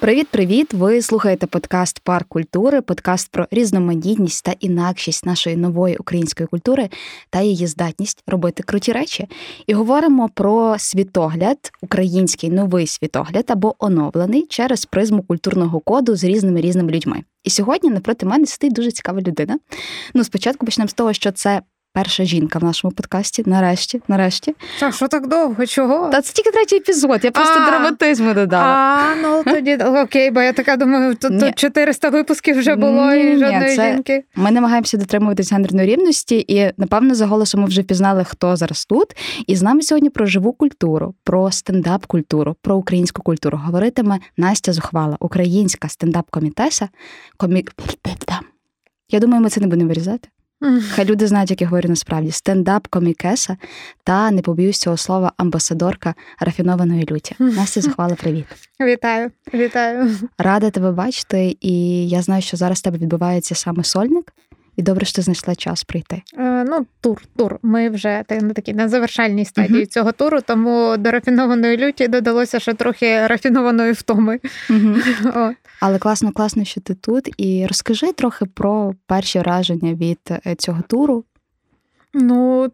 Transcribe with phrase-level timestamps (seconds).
[0.00, 0.74] Привіт-привіт!
[0.74, 6.88] Ви слухаєте подкаст Парк культури, подкаст про різноманітність та інакшість нашої нової української культури
[7.30, 9.28] та її здатність робити круті речі.
[9.66, 16.60] І говоримо про світогляд, український новий світогляд або оновлений через призму культурного коду з різними
[16.60, 17.22] різними людьми.
[17.44, 19.58] І сьогодні напроти мене сидить дуже цікава людина.
[20.14, 21.62] Ну, спочатку почнемо з того, що це
[21.92, 23.42] перша жінка в нашому подкасті.
[23.46, 24.54] Нарешті, нарешті.
[24.76, 25.66] Що, що так довго?
[25.66, 26.08] Чого?
[26.08, 27.20] Та це тільки третій епізод.
[27.22, 28.64] Я просто драматизму додала.
[28.64, 33.38] А, ну тоді окей, бо я така думаю, тут, тут 400 випусків вже було і
[33.38, 34.24] жодної жінки.
[34.34, 39.16] Ми намагаємося дотримуватись гендерної рівності, і напевно за голосом ми вже впізнали, хто зараз тут.
[39.46, 43.60] І з нами сьогодні про живу культуру, про стендап-культуру, про українську культуру.
[43.64, 46.88] Говоритиме Настя Зухвала, українська стендап-комітеса.
[47.36, 47.64] Комі...
[49.10, 50.28] Я думаю, ми це не будемо вирізати.
[50.90, 52.30] Хай люди знають, як я говорю насправді.
[52.30, 53.56] Стендап-комікеса
[54.04, 57.34] та не побоюсь цього слова амбасадорка рафінованої люті.
[57.38, 58.44] Настя захвала привіт.
[58.80, 60.16] Вітаю, вітаю.
[60.38, 64.32] Рада тебе бачити, і я знаю, що зараз в тебе відбувається саме сольник,
[64.76, 66.22] і добре, що ти знайшла час прийти.
[66.38, 67.58] Е, ну, тур, тур.
[67.62, 69.86] Ми вже на такій на завершальній стадії Мгм.
[69.86, 74.40] цього туру, тому до рафінованої люті додалося ще трохи рафінованої втоми.
[75.34, 75.54] От.
[75.80, 77.34] Але класно, класно, що ти тут.
[77.36, 81.24] І розкажи трохи про перші враження від е, цього туру.
[82.14, 82.70] Ну,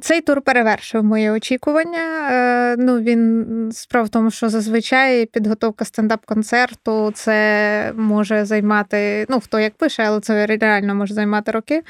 [0.00, 2.30] цей тур перевершив моє очікування.
[2.30, 9.58] Е, Ну, він справа в тому, що зазвичай підготовка стендап-концерту це може займати, ну, хто
[9.58, 11.82] як пише, але це реально може займати роки.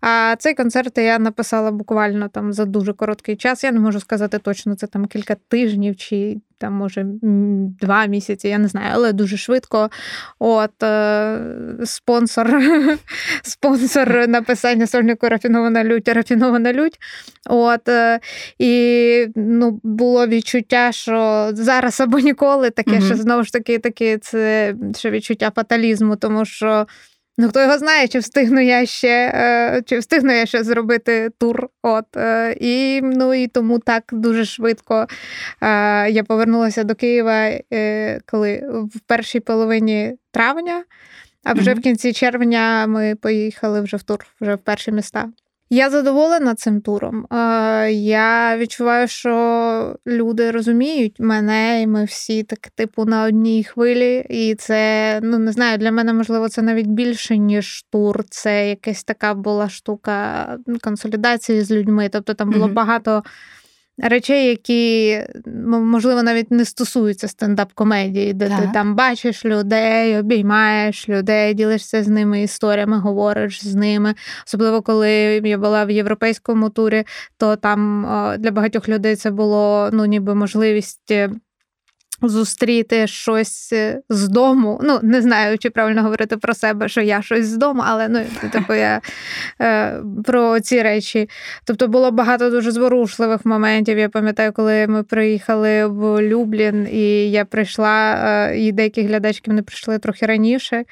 [0.00, 3.64] А цей концерт я написала буквально там за дуже короткий час.
[3.64, 7.06] Я не можу сказати точно, це там кілька тижнів чи там, може,
[7.80, 9.90] два місяці, я не знаю, але дуже швидко.
[10.38, 11.38] От е,
[11.84, 12.60] спонсор,
[13.42, 16.98] спонсор написання сольнику рафінована лють, рафінована лють.
[17.46, 18.20] От, е,
[18.58, 23.02] і ну, було відчуття, що зараз або ніколи таке, Мгм.
[23.02, 26.86] що знову ж таки, таке це ще відчуття фаталізму, тому що.
[27.38, 31.68] Ну, хто його знає, чи встигну я ще, е, чи встигну я ще зробити тур.
[31.82, 35.06] От, е, і, ну, і тому так дуже швидко
[35.60, 37.50] е, я повернулася до Києва,
[38.26, 38.62] коли
[38.94, 40.84] в першій половині травня,
[41.44, 41.80] а вже Мгм.
[41.80, 45.28] в кінці червня ми поїхали вже в тур, вже в перші міста.
[45.72, 47.26] Я задоволена цим туром.
[47.90, 54.26] Я відчуваю, що люди розуміють мене, і ми всі так, типу, на одній хвилі.
[54.30, 58.24] І це, ну не знаю, для мене можливо це навіть більше, ніж тур.
[58.30, 60.46] Це якась така була штука
[60.82, 62.08] консолідації з людьми.
[62.12, 62.74] Тобто там було Мгм.
[62.74, 63.22] багато
[64.02, 65.18] речей, які
[65.66, 72.42] можливо навіть не стосуються стендап-комедії, де ти там бачиш людей, обіймаєш людей, ділишся з ними
[72.42, 74.14] історіями, говориш з ними.
[74.46, 75.10] Особливо коли
[75.44, 77.04] я була в європейському турі,
[77.38, 81.12] то там е, для багатьох людей це було ну, ніби можливість.
[82.22, 84.80] Зустріти щось е, з дому.
[84.82, 88.20] Ну, не знаю, чи правильно говорити про себе, що я щось з дому, але ну,
[88.52, 89.00] типу, я
[89.60, 91.28] е, про ці речі.
[91.64, 93.98] Тобто було багато дуже зворушливих моментів.
[93.98, 99.62] Я пам'ятаю, коли ми приїхали в Люблін, і я прийшла, е, і деякі глядачки вони
[99.62, 100.84] прийшли трохи раніше,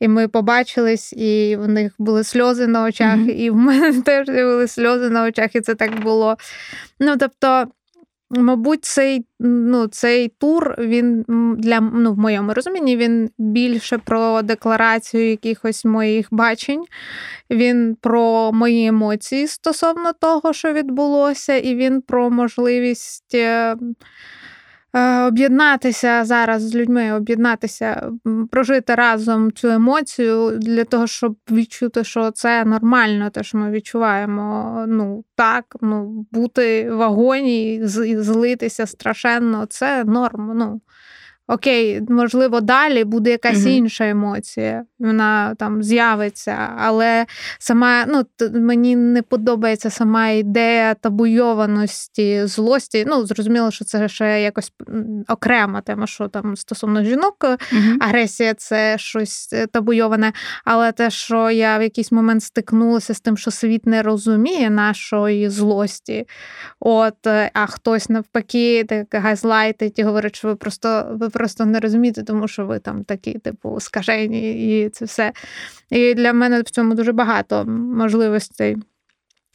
[0.00, 3.30] і ми побачились, і в них були сльози на очах, Мгм.
[3.30, 6.36] і в мене теж були сльози на очах, і це так було.
[7.00, 7.66] Ну, тобто.
[8.36, 11.24] Мабуть, цей, ну, цей тур він
[11.58, 16.84] для ну, в моєму розумінні він більше про декларацію якихось моїх бачень.
[17.50, 23.76] Він про мої емоції стосовно того, що відбулося, і він про можливість е,
[25.28, 28.10] об'єднатися зараз з людьми, об'єднатися,
[28.50, 34.84] прожити разом цю емоцію для того, щоб відчути, що це нормально, те, що ми відчуваємо.
[34.88, 40.52] Ну так, ну бути в агоні, злитися страшенно, це норм.
[40.54, 40.80] Ну.
[41.48, 43.68] Окей, можливо, далі буде якась Мгм.
[43.68, 47.26] інша емоція, вона там з'явиться, але
[47.58, 48.22] сама ну
[48.60, 53.04] мені не подобається сама ідея табуйованості злості.
[53.08, 54.72] Ну зрозуміло, що це ще якось
[55.28, 57.34] окрема тема, що там стосовно жінок,
[57.72, 57.98] Мгм.
[58.00, 60.32] агресія це щось е, табуйоване.
[60.64, 65.48] Але те, що я в якийсь момент стикнулася з тим, що світ не розуміє нашої
[65.50, 66.26] злості,
[66.80, 71.80] от, е, а хтось навпаки так газлайтить і говорить, що ви просто ви просто не
[71.80, 75.32] розумієте, тому що ви там такі, типу, скажені, і це все.
[75.90, 78.76] І для мене в цьому дуже багато можливостей.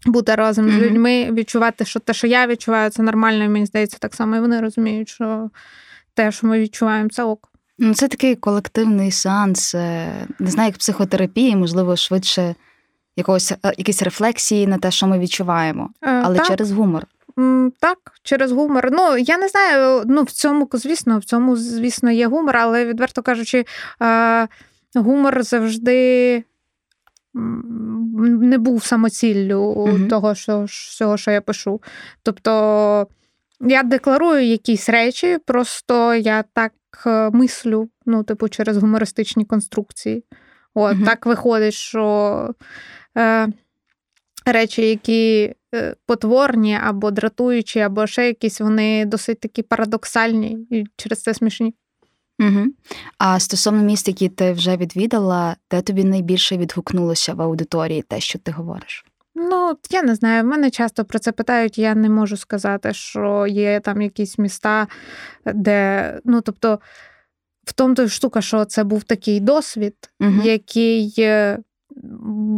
[0.05, 0.79] Бути разом mm-hmm.
[0.79, 4.35] з людьми, відчувати, що те, що я відчуваю, це нормально, і мені здається, так само
[4.35, 5.49] і вони розуміють, що
[6.13, 7.49] те, що ми відчуваємо, це ок.
[7.77, 12.55] Ну, це такий колективний сеанс, не знаю, як психотерапії, можливо, швидше
[13.15, 16.47] якогось е, якісь рефлексії на те, що ми відчуваємо, е, але так.
[16.47, 17.05] через гумор.
[17.79, 18.89] Так, через гумор.
[18.91, 23.21] Ну, я не знаю, ну в цьому, звісно, в цьому, звісно, є гумор, але відверто
[23.21, 23.65] кажучи,
[24.01, 24.47] е,
[24.95, 26.43] гумор завжди
[27.33, 30.07] не був самоціллю угу.
[30.09, 31.81] того, що всього, що я пишу.
[32.23, 33.07] Тобто
[33.61, 36.73] я декларую якісь речі, просто я так
[37.33, 40.23] мислю, ну, типу, через гумористичні конструкції.
[40.73, 41.05] От, угу.
[41.05, 42.53] Так виходить, що
[43.17, 43.47] е,
[44.51, 51.21] речі, які е, потворні або дратуючі, або ще якісь, вони досить такі парадоксальні і через
[51.21, 51.73] це смішні.
[52.39, 52.65] Угу.
[53.17, 58.39] А стосовно міст, які ти вже відвідала, де тобі найбільше відгукнулося в аудиторії те, що
[58.39, 59.05] ти говориш?
[59.35, 60.43] Ну, я не знаю.
[60.43, 61.77] Мене часто про це питають.
[61.77, 64.87] Я не можу сказати, що є там якісь міста,
[65.45, 66.79] де ну тобто.
[67.63, 70.41] В тому то штука, що це був такий досвід, угу.
[70.43, 71.59] який е,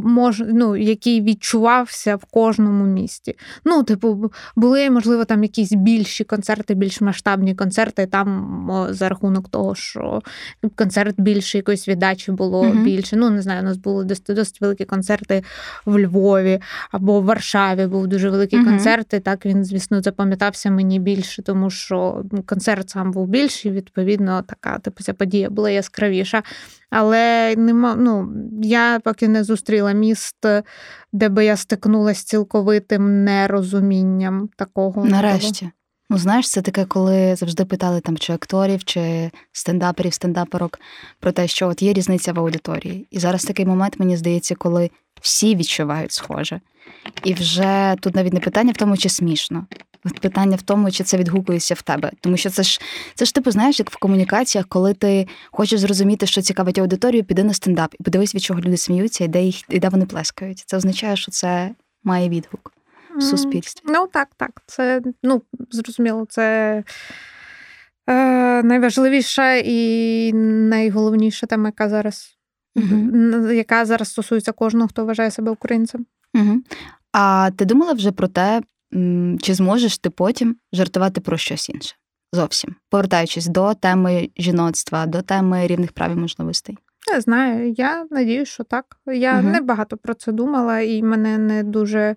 [0.04, 3.36] мож, ну, який відчувався в кожному місті.
[3.66, 9.76] Ну, типу, були, можливо, там якісь більші концерти, більш масштабні концерти, там за рахунок того,
[9.76, 10.22] що
[10.76, 12.84] концерт більше якоїсь віддачі було mm-hmm.
[12.84, 13.16] більше.
[13.16, 15.44] Ну, не знаю, у нас були досить, досить великі концерти
[15.86, 16.62] в Львові
[16.92, 18.66] або в Варшаві був дуже великий mm-hmm.
[18.66, 24.42] концерт, і так він, звісно, запам'ятався мені більше, тому що концерт сам був більший, відповідно,
[24.42, 26.44] така типу, ця подія була яскравіша.
[26.92, 30.45] Але нема, ну, я поки не зустріла міст,
[31.13, 35.06] де би я стикнулася з цілковитим нерозумінням такого.
[35.06, 35.69] Нарешті.
[36.10, 40.80] Ну, знаєш, це таке, коли завжди питали там чи акторів, чи стендаперів, стендаперок
[41.19, 43.07] про те, що от є різниця в аудиторії.
[43.12, 44.89] І зараз такий момент, мені здається, коли
[45.22, 46.62] всі відчувають схоже.
[47.24, 49.66] І вже тут навіть не питання в тому, чи смішно.
[50.21, 52.12] Питання в тому, чи це відгукується в тебе.
[52.21, 52.81] Тому що це ж
[53.15, 57.44] це ж типу, знаєш, як в комунікаціях, коли ти хочеш зрозуміти, що цікавить аудиторію, піди
[57.44, 60.63] на стендап і подивись, від чого люди сміються, і де їх і де вони плескають.
[60.65, 61.71] Це означає, що це
[62.03, 62.74] має відгук
[63.18, 63.81] в суспільстві.
[63.86, 64.62] Ну так, так.
[64.65, 66.83] Це ну зрозуміло, це.
[68.09, 72.38] Е, найважливіша і найголовніша тема, яка зараз
[72.75, 76.06] uh яка зараз стосується кожного, хто вважає себе українцем.
[76.36, 76.57] uh
[77.12, 78.62] А ти думала вже про те,
[79.42, 81.96] чи зможеш ти потім жартувати про щось інше?
[82.34, 86.78] Зовсім повертаючись до теми жіноцтва, до теми рівних прав і можливостей?
[87.14, 87.72] Не знаю.
[87.78, 88.86] Я надію, що так.
[89.06, 89.50] Я угу.
[89.50, 92.16] не багато про це думала, і мене не дуже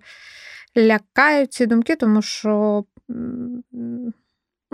[0.77, 2.83] лякають ці думки, тому що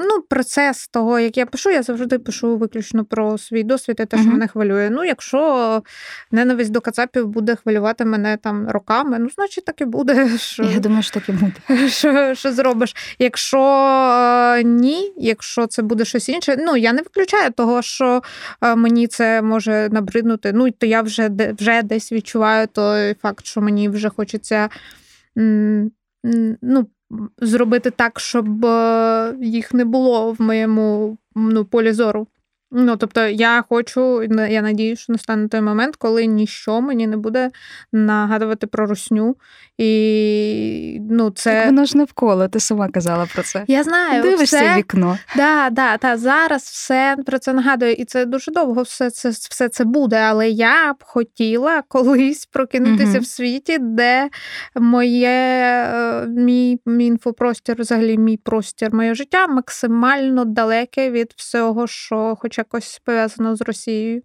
[0.10, 4.18] Ну, процес того, як я пишу, я завжди пишу виключно про свій досвід і те,
[4.18, 4.90] що мене хвилює.
[4.90, 5.84] Ну, якщо
[6.32, 10.30] ненависть до Кацапів буде хвилювати мене там роками, ну, значить, так і буде.
[10.38, 11.90] Що, Я думаю, що так і буде.
[11.90, 12.96] Що що зробиш?
[13.20, 13.60] Якщо
[14.58, 18.22] е, ні, якщо це буде щось інше, ну я не виключаю того, що
[18.62, 20.52] е, мені це може набриднути.
[20.54, 24.70] Ну, то я вже вже десь відчуваю той факт, що мені вже хочеться.
[26.62, 26.88] Ну,
[27.38, 32.28] зробити так, щоб е, їх не було в моєму ну, полі зору.
[32.74, 37.50] Ну, тобто, я хочу, я надію, що настане той момент, коли ніщо мені не буде
[37.92, 39.36] нагадувати про русню.
[39.78, 41.54] І ну, це...
[41.54, 43.64] Так воно ж навколо, ти сама казала про це.
[43.68, 44.24] Я знаю.
[44.24, 44.78] Дивишся все...
[44.78, 45.18] вікно.
[45.36, 49.70] Да, да, та, Зараз все про це нагадує, і це дуже довго все це все
[49.70, 50.18] це буде.
[50.18, 53.20] Але я б хотіла колись прокинутися угу.
[53.20, 54.30] в світі, де
[54.76, 62.38] моє е, мій, мій інфопростір, взагалі мій простір, моє життя максимально далеке від всього, що
[62.40, 64.22] хоча якось пов'язано з Росією.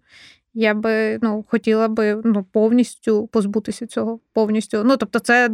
[0.53, 4.19] Я би ну, хотіла би ну, повністю позбутися цього.
[4.33, 4.83] повністю.
[4.85, 5.49] Ну, Тобто, це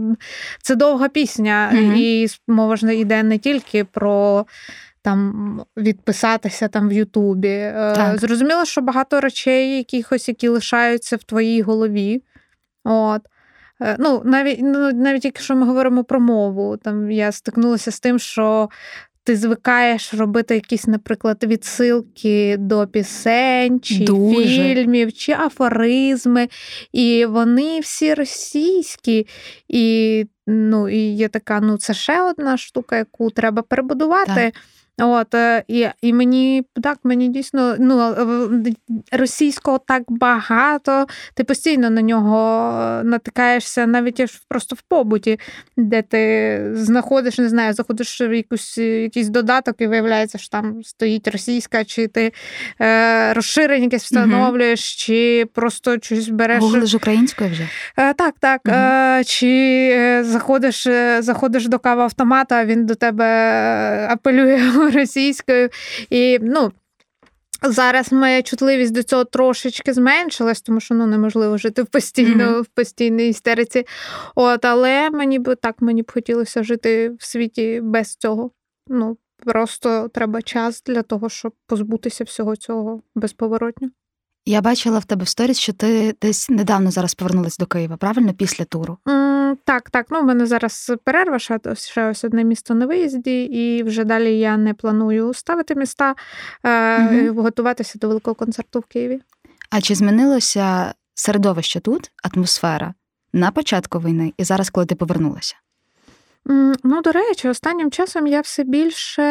[0.62, 1.96] це довга пісня, mm-hmm.
[1.96, 4.46] і мова ж йде не тільки про
[5.02, 7.50] там відписатися там в Ютубі.
[7.50, 8.20] Е, так.
[8.20, 12.24] Зрозуміло, що багато речей, якихось, які лишаються в твоїй голові.
[12.84, 13.22] От.
[13.82, 18.20] Е, ну, Навіть ну, навіть якщо ми говоримо про мову, там я стикнулася з тим,
[18.20, 18.70] що
[19.24, 24.46] ти звикаєш робити якісь, наприклад, відсилки до пісень, чи Дуже.
[24.46, 26.48] фільмів, чи афоризми.
[26.92, 29.28] І вони всі російські.
[29.68, 34.52] І ну, і є така, ну це ще одна штука, яку треба перебудувати.
[34.54, 34.54] Так.
[35.02, 38.16] От, е, І і мені так, мені дійсно ну,
[39.12, 45.40] російського так багато, ти постійно на нього натикаєшся навіть просто в побуті,
[45.78, 51.28] де ти знаходиш, не знаю, заходиш в якусь, якийсь додаток і виявляється, що там стоїть
[51.28, 52.34] російська, чи ти
[52.82, 54.96] е, розширення якесь встановлюєш, угу.
[54.98, 56.60] чи просто щось береш.
[56.60, 57.68] Гуглиш українською вже?
[57.98, 58.62] Е, так, так.
[58.66, 58.76] Угу.
[58.76, 59.50] Е, чи
[59.94, 63.26] е, заходиш, е, заходиш до кава автомата, він до тебе
[64.10, 64.58] апелює
[64.92, 65.70] російською.
[66.10, 66.72] І ну,
[67.62, 72.62] зараз моя чутливість до цього трошечки зменшилась, тому що ну, неможливо жити в постійно, mm-hmm.
[72.62, 73.86] в постійній істериці.
[74.36, 78.52] От, Але мені б так мені б хотілося жити в світі без цього.
[78.88, 83.90] Ну, Просто треба час для того, щоб позбутися всього цього безповоротньо.
[84.46, 88.34] Я бачила в тебе в сторіс, що ти десь недавно зараз повернулась до Києва, правильно?
[88.34, 88.98] Після туру?
[89.06, 90.06] Mm, так, так.
[90.10, 94.40] Ну, в мене зараз перерва, ще, ще ось одне місто на виїзді, і вже далі
[94.40, 96.16] я не планую ставити міста,
[96.64, 99.22] mm готуватися до великого концерту в Києві.
[99.70, 102.94] А чи змінилося середовище тут, атмосфера
[103.34, 105.56] на початку війни, і зараз, коли ти повернулася?
[106.84, 109.24] Ну, до речі, останнім часом я все більше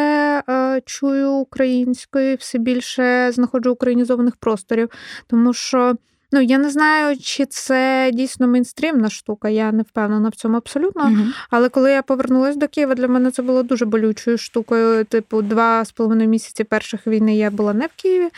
[0.49, 4.89] е, чую української, все більше знаходжу українізованих просторів,
[5.27, 5.95] тому що
[6.33, 11.03] Ну, я не знаю, чи це дійсно мейнстрімна штука, я не впевнена в цьому абсолютно.
[11.03, 11.27] Mm-hmm.
[11.49, 15.05] Але коли я повернулася до Києва, для мене це було дуже болючою штукою.
[15.05, 18.29] Типу, два з половиною місяці перших війни я була не в Києві.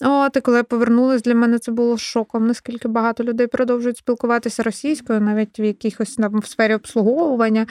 [0.00, 4.62] От, і коли я повернулася, для мене це було шоком, наскільки багато людей продовжують спілкуватися
[4.62, 7.66] російською, навіть в якихось там в сфері обслуговування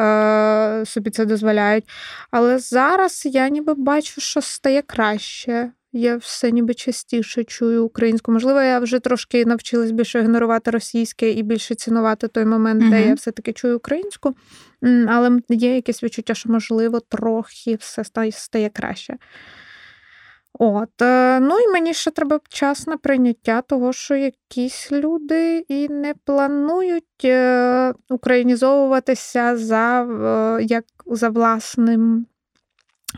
[0.00, 1.84] е- собі це дозволяють.
[2.30, 5.70] Але зараз я ніби бачу, що стає краще.
[5.98, 8.32] Я все ніби частіше чую українську.
[8.32, 12.90] Можливо, я вже трошки навчилась більше ігнорувати російське і більше цінувати той момент, uh-huh.
[12.90, 14.34] де я все-таки чую українську.
[15.08, 19.16] Але є якесь відчуття, що, можливо, трохи все стає краще.
[20.58, 25.88] От, е, ну і мені ще треба час на прийняття того, що якісь люди і
[25.88, 30.06] не планують е, українізовуватися за
[30.60, 32.26] як за власним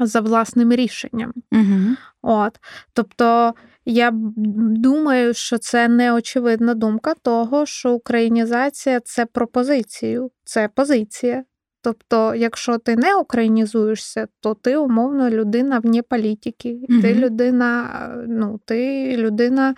[0.01, 1.33] за власним рішенням.
[1.53, 1.97] Угу.
[2.23, 2.61] От.
[2.93, 3.55] Тобто
[3.85, 11.45] я думаю, що це неочевидна думка того, що українізація це про позицію, це позиція.
[11.83, 16.69] Тобто, якщо ти не українізуєшся, то ти умовно людина вне політики.
[16.69, 17.03] Mm-hmm.
[17.03, 17.89] Ти людина,
[18.29, 19.75] ну, ти людина,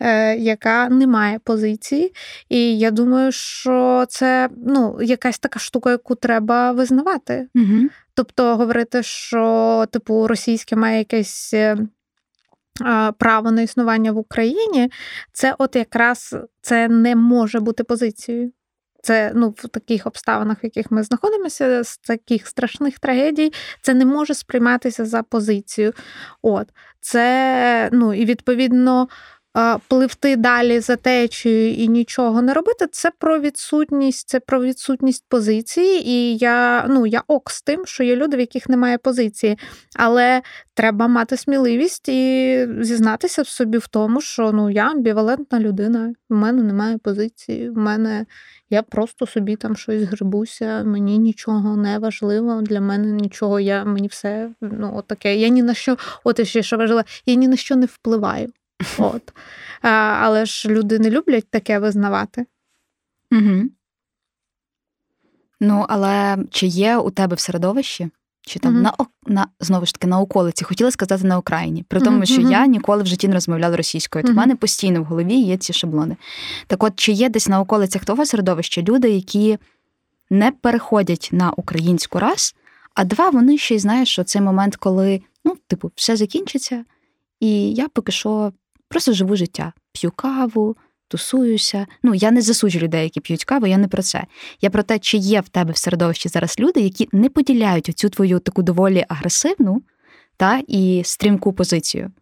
[0.00, 2.14] е, яка не має позиції.
[2.48, 7.48] І я думаю, що це ну, якась така штука, яку треба визнавати.
[7.54, 7.88] Mm-hmm.
[8.14, 11.54] Тобто говорити, що типу російське має якесь.
[11.54, 11.76] Е,
[13.18, 14.90] право на існування в Україні,
[15.32, 18.52] це от якраз це не може бути позицією.
[19.04, 23.52] Це ну в таких обставинах, в яких ми знаходимося, з таких страшних трагедій,
[23.82, 25.92] це не може сприйматися за позицію.
[26.42, 26.68] От
[27.00, 29.08] це ну і відповідно
[29.88, 36.08] пливти далі за течією і нічого не робити, це про відсутність, це про відсутність позиції.
[36.08, 39.58] І я ну я ок з тим, що є люди, в яких немає позиції.
[39.96, 40.42] Але
[40.74, 46.34] треба мати сміливість і зізнатися в собі в тому, що ну я амбівалентна людина, в
[46.34, 48.26] мене немає позиції, в мене
[48.70, 54.08] я просто собі там щось грибуся, мені нічого не важливо, для мене нічого, я мені
[54.08, 55.36] все ну, таке.
[55.36, 58.52] Я ні на що, от ще що важливо, я ні на що не впливаю.
[58.98, 59.32] От.
[59.82, 59.88] А,
[60.22, 62.46] Але ж люди не люблять таке визнавати.
[63.32, 63.62] Угу.
[65.60, 68.10] Ну, але чи є у тебе в середовищі?
[68.46, 68.82] Чи там mm-hmm.
[68.82, 72.26] на на знову ж таки на околиці хотіла сказати на Україні, при тому, mm-hmm.
[72.26, 74.24] що я ніколи в житті не розмовляла російською.
[74.24, 76.16] То в мене постійно в голові є ці шаблони.
[76.66, 79.58] Так, от чи є десь на околицях того середовища люди, які
[80.30, 82.54] не переходять на українську раз,
[82.94, 86.84] а два вони ще й знають, що цей момент, коли ну, типу, все закінчиться,
[87.40, 88.52] і я поки що
[88.94, 90.76] Просто живу життя, п'ю каву,
[91.08, 91.86] тусуюся.
[92.02, 94.24] Ну, я не засуджу людей, які п'ють каву, я не про це.
[94.60, 98.08] Я про те, чи є в тебе в середовищі зараз люди, які не поділяють оцю
[98.08, 99.82] твою таку доволі агресивну
[100.36, 102.12] та і стрімку позицію.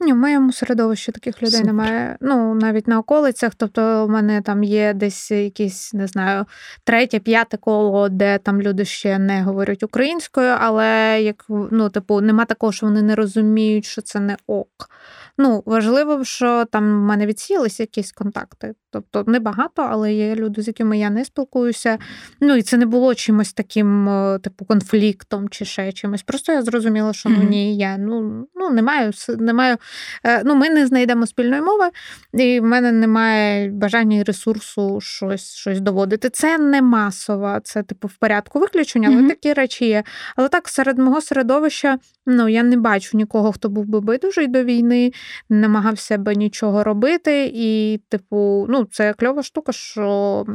[0.00, 1.66] Ні, в моєму середовищі таких людей Супер.
[1.66, 2.16] немає.
[2.20, 3.52] Ну, навіть на околицях.
[3.54, 6.44] Тобто, у мене там є десь якісь, не знаю,
[6.84, 12.44] третє, п'яте коло, де там люди ще не говорять українською, але як ну, типу, нема
[12.44, 14.90] такого, що вони не розуміють, що це не ок.
[15.38, 18.74] Ну, важливо, що там в мене відсіялися якісь контакти.
[18.94, 21.98] Тобто небагато, але є люди, з якими я не спілкуюся.
[22.40, 26.22] Ну і це не було чимось таким, е, типу, конфліктом чи ще чимось.
[26.22, 29.76] Просто я зрозуміла, що ну ні, я ну ну не маю не маю
[30.24, 31.90] е, ну, ми не знайдемо спільної мови,
[32.32, 36.30] і в мене немає бажання і ресурсу щось щось доводити.
[36.30, 39.28] Це не масово, це типу в порядку виключення, але mm-hmm.
[39.28, 40.04] такі речі є.
[40.36, 44.64] Але так, серед мого середовища ну, я не бачу нікого, хто був би байдужий до
[44.64, 45.12] війни,
[45.48, 47.50] намагався би нічого робити.
[47.54, 50.46] І, типу, ну, це кльова штука, що.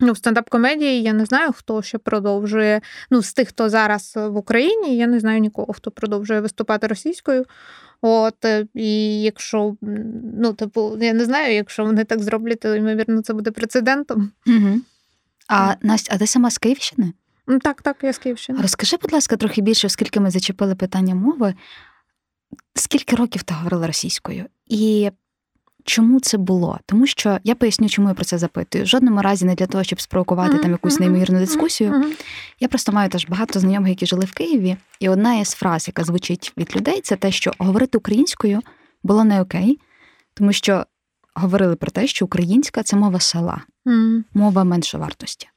[0.00, 2.80] Ну, в стендап-комедії я не знаю, хто ще продовжує.
[3.10, 7.44] Ну, з тих, хто зараз в Україні, я не знаю нікого, хто продовжує виступати російською.
[8.00, 9.76] От, е, і якщо,
[10.38, 14.30] ну, типу, я не знаю, якщо вони так зроблять, то ймовірно, це буде прецедентом.
[14.46, 14.80] Угу.
[15.48, 17.12] А Настя, а ти сама з Київщини?
[17.62, 18.62] Так, так, я з Київщини.
[18.62, 21.54] Розкажи, будь ласка, трохи більше, оскільки ми зачепили питання мови.
[22.74, 24.44] Скільки років ти говорила російською?
[24.66, 25.10] І
[25.84, 26.78] Чому це було?
[26.86, 28.84] Тому що я поясню, чому я про це запитую.
[28.84, 30.62] В жодному разі не для того, щоб спровокувати mm-hmm.
[30.62, 31.90] там якусь неймовірну дискусію.
[31.90, 32.24] Mm-hmm.
[32.60, 36.04] Я просто маю теж багато знайомих, які жили в Києві, і одна із фраз, яка
[36.04, 38.60] звучить від людей, це те, що говорити українською
[39.02, 39.78] було не окей,
[40.34, 40.86] тому що
[41.34, 44.22] говорили про те, що українська це мова села, mm-hmm.
[44.34, 45.48] мова меншовартості.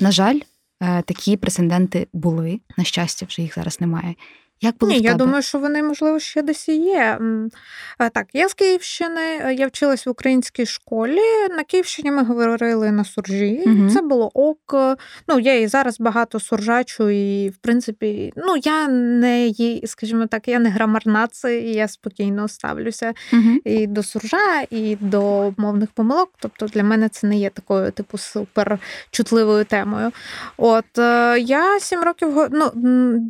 [0.00, 0.40] На жаль,
[0.80, 2.60] е, такі прецеденти були.
[2.76, 4.14] На щастя, вже їх зараз немає.
[4.60, 7.18] Як було Ні, в я думаю, що вони, можливо, ще десь і є.
[7.98, 11.20] Так, я з Київщини, е, я вчилась в українській школі.
[11.56, 13.62] На Київщині ми говорили на суржі.
[13.66, 13.90] Угу.
[13.90, 14.74] Це було ок.
[15.28, 19.52] Ну, я і зараз багато суржачу, і в принципі, ну я не
[19.84, 23.58] скажімо так, я не грамарнаці, і я спокійно ставлюся угу.
[23.64, 26.30] і до суржа, і до мовних помилок.
[26.38, 28.78] Тобто для мене це не є такою, типу, супер
[29.10, 30.12] чутливою темою.
[30.56, 32.72] От е, я сім років ну,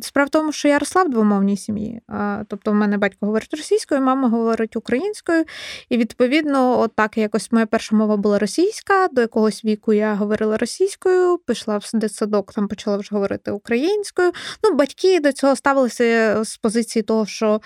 [0.01, 2.01] справа в тому, що я росла в двомовній сім'ї.
[2.47, 5.43] Тобто, в мене батько говорить російською, мама говорить українською.
[5.89, 9.07] І відповідно, от так якось моя перша мова була російська.
[9.07, 14.31] До якогось віку я говорила російською, пішла в дитсадок, там почала вже говорити українською.
[14.63, 17.61] Ну, батьки до цього ставилися з позиції того, що.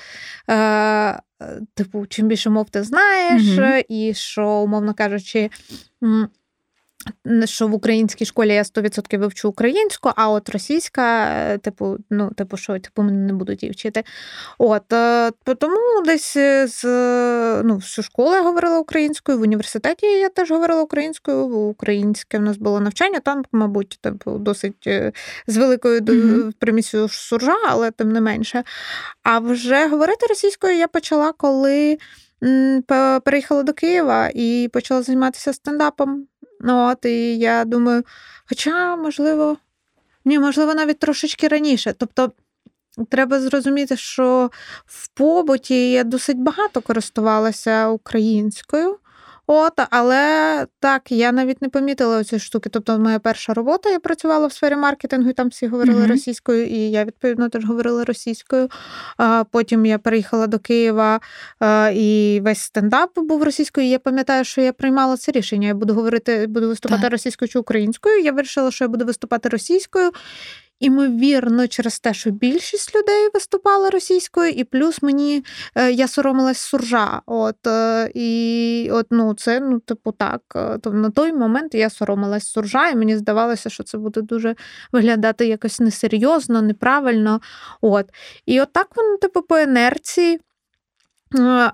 [0.50, 1.22] Е,
[1.74, 5.50] Типу, чим більше мов ти знаєш, mm і що, умовно кажучи,
[7.45, 12.57] що в українській школі я 100% вивчу українську, а от російська, е, типу, ну, типу,
[12.57, 14.03] що типу, мене не будуть її вчити.
[14.57, 16.33] От, е, Тому десь
[16.65, 16.83] з
[17.63, 22.57] ну, всю школу я говорила українською, в університеті я теж говорила українською, українське в нас
[22.57, 25.12] було навчання, там, мабуть, типу, досить е,
[25.48, 26.51] з великою mm-hmm.
[26.60, 28.63] примісю суржа, але тим не менше.
[29.24, 31.98] А вже говорити російською я почала, коли
[33.24, 36.28] переїхала до Києва і почала займатися стендапом.
[36.63, 38.04] Ну, от, І я думаю,
[38.49, 39.58] хоча, можливо,
[40.26, 41.93] ні, можливо, навіть трошечки раніше.
[41.97, 42.32] Тобто,
[43.10, 44.52] треба зрозуміти, що
[44.86, 48.97] в побуті я досить багато користувалася українською.
[49.47, 52.69] От, але так, я навіть не помітила ці штуки.
[52.69, 56.08] Тобто, моя перша робота я працювала в сфері маркетингу, і там всі говорили mm-hmm.
[56.08, 58.69] російською, і я відповідно теж говорила російською.
[59.17, 61.19] А Потім я переїхала до Києва
[61.93, 63.88] і весь стендап був російською.
[63.88, 65.67] І Я пам'ятаю, що я приймала це рішення.
[65.67, 67.12] Я буду говорити, буду виступати так.
[67.12, 68.19] російською чи українською.
[68.19, 70.12] Я вирішила, що я буду виступати російською.
[70.84, 75.43] Імовірно, через те, що більшість людей виступала російською, і плюс мені
[75.76, 77.22] е, я соромилась суржа.
[77.26, 80.41] От е, і от ну це ну, типу, так.
[80.82, 84.56] То на той момент я соромилась суржа, і мені здавалося, що це буде дуже
[84.91, 87.41] виглядати якось несерйозно, неправильно.
[87.82, 88.06] От.
[88.46, 90.39] І от так воно, типу, по інерції.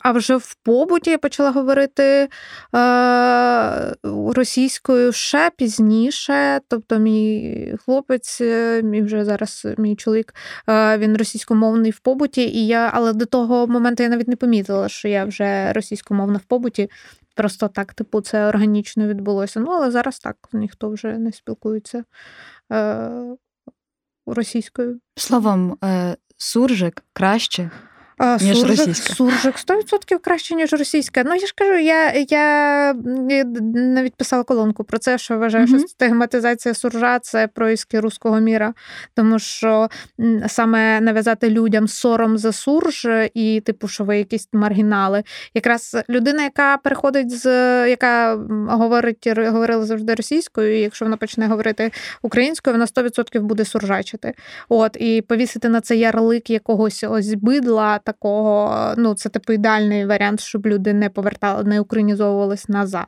[0.02, 2.30] А вже в побуті я почала говорити
[2.76, 3.96] е,
[4.34, 6.60] російською ще пізніше.
[6.68, 10.36] Тобто, мій хлопець, е, мій вже зараз мій чоловік,
[10.70, 14.90] е, він російськомовний в побуті, і я, але до того моменту я навіть не помітила,
[14.90, 16.90] що я вже російськомовна в побуті.
[17.36, 19.60] Просто так, типу, це органічно відбулося.
[19.60, 22.04] Ну, але зараз так ніхто вже не спілкується
[22.72, 23.10] е,
[24.26, 25.00] російською.
[25.16, 27.72] Словом, е, суржик краще
[28.20, 29.14] ніж суржик, російська.
[29.14, 31.24] Суржик 100% краще, ніж російська.
[31.26, 32.94] Ну, я ж кажу, я я
[33.74, 35.80] навіть писала колонку про це, що вважаю, mm-hmm.
[35.80, 38.74] що стигматизація суржа це проїски руського міра.
[39.16, 39.90] Тому що
[40.48, 45.24] саме нав'язати людям сором за сурж і, типу, що ви якісь маргінали.
[45.54, 47.50] Якраз людина, яка переходить з
[47.90, 48.36] яка
[48.70, 54.34] говорить, говорила завжди російською, і якщо вона почне говорити українською, вона 100% буде суржачити.
[54.70, 60.40] От, І повісити на це ярлик якогось ось бидла такого, ну, це типу ідеальний варіант,
[60.40, 63.08] щоб люди не повертали, не українізовувались назад.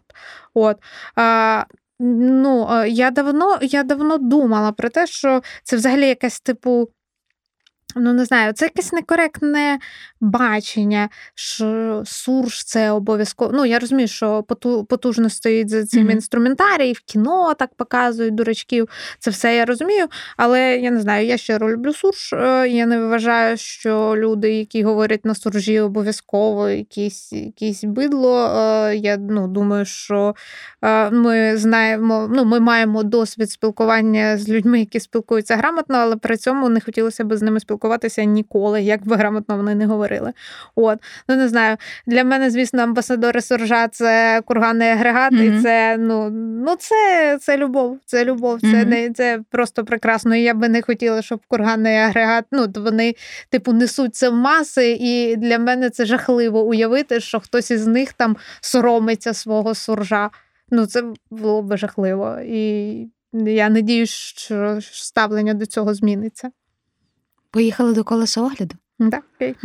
[0.54, 0.78] От.
[1.16, 1.66] А,
[2.04, 6.90] Ну, я давно я давно думала про те, що це взагалі якась типу
[7.96, 9.80] Ну, не знаю, це якесь некоректне
[10.22, 13.52] бачення, що сурж це обов'язково.
[13.54, 14.44] Ну, я розумію, що
[14.90, 16.12] потужно стоїть за цим mm-hmm.
[16.12, 18.90] інструментарій, в кіно так показують дурачків.
[19.20, 20.08] Це все я розумію.
[20.38, 22.34] Але я не знаю, я щиро люблю сурж.
[22.34, 28.46] Е, я не вважаю, що люди, які говорять на суржі, обов'язково якісь якісь бидло.
[28.46, 30.36] Е, я ну, думаю, що
[30.82, 36.38] е, ми знаємо, ну, ми маємо досвід спілкування з людьми, які спілкуються грамотно, але при
[36.38, 40.34] цьому не хотілося б з ними спілкуватися спілкуватися ніколи, як би грамотно вони не говорили.
[40.76, 41.78] От, ну не знаю.
[42.08, 45.60] Для мене, звісно, амбасадори Соржа це курганний агрегат, mm-hmm.
[45.60, 46.30] і це ну,
[46.66, 48.00] ну це це любов.
[48.06, 48.86] Це любов, це mm-hmm.
[48.86, 50.36] не це просто прекрасно.
[50.36, 53.16] І я би не хотіла, щоб курганний агрегат, ну вони,
[53.50, 58.14] типу, несуть це в маси, і для мене це жахливо уявити, що хтось із них
[58.14, 60.30] там соромиться свого суржа.
[60.72, 62.38] Ну, це було б жахливо.
[62.46, 66.52] І я надіюсь, що ставлення до цього зміниться.
[67.52, 68.76] Поїхали до колеса огляду?
[69.12, 69.56] Так, окей.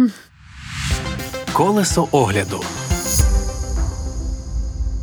[1.53, 2.61] Колесо огляду.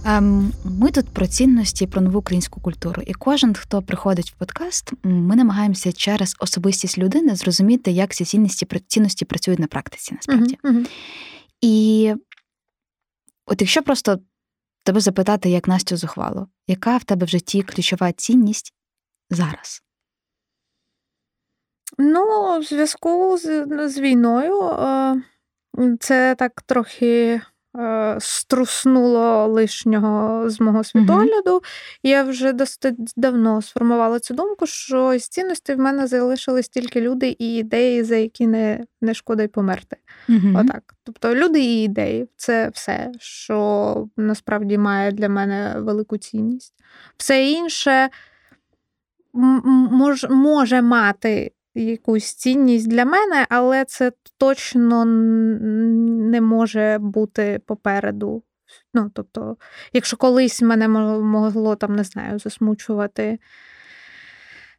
[0.06, 3.02] Ем, ми тут про цінності, про нову українську культуру.
[3.02, 8.67] І кожен, хто приходить в подкаст, ми намагаємося через особистість людини зрозуміти, як ці цінності
[8.88, 10.58] цінності працюють на практиці, насправді.
[10.63, 10.89] Uh-huh, uh-huh.
[11.62, 12.13] І
[13.46, 14.19] от якщо просто
[14.84, 18.74] тебе запитати, як Настю зухвало, яка в тебе в житті ключова цінність
[19.30, 19.83] зараз?
[21.97, 25.21] Ну, в зв'язку з, з війною е,
[25.99, 27.41] це так трохи
[27.77, 31.56] е, струснуло лишнього з мого світогляду.
[31.56, 31.63] mm
[32.03, 37.36] Я вже досить давно сформувала цю думку, що з цінності в мене залишились тільки люди
[37.39, 39.97] і ідеї, за які не не шкода й померти.
[40.29, 40.93] mm Отак.
[41.03, 46.73] Тобто люди і ідеї це все, що насправді має для мене велику цінність.
[47.17, 48.10] Все інше
[49.34, 58.43] мож, може мати якусь цінність для мене, але це точно не може бути попереду.
[58.93, 59.57] Ну, тобто,
[59.93, 63.39] якщо колись мене могло там, не знаю, засмучувати,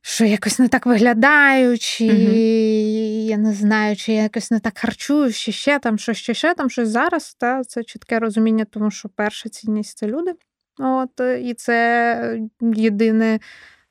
[0.02, 4.78] що якось не так виглядаю, чи mm я не знаю, чи я якось не так
[4.78, 8.90] харчую, чи ще там, що ще ще там, щось зараз, та це чітке розуміння, тому
[8.90, 10.32] що перша цінність це люди.
[10.78, 13.40] От, І це єдине,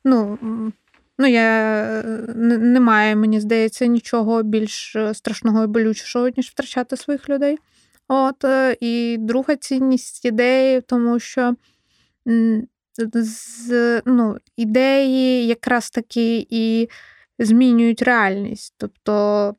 [0.04, 0.38] ну.
[1.18, 2.02] Ну, я
[2.60, 7.58] немає, мені здається, нічого більш е, страшного і болючішого, ніж втрачати своїх людей.
[8.08, 11.54] От, е, І друга цінність ідеї, тому що
[13.14, 16.88] з, ну, ідеї якраз таки і
[17.38, 18.74] змінюють реальність.
[18.76, 19.54] Тобто,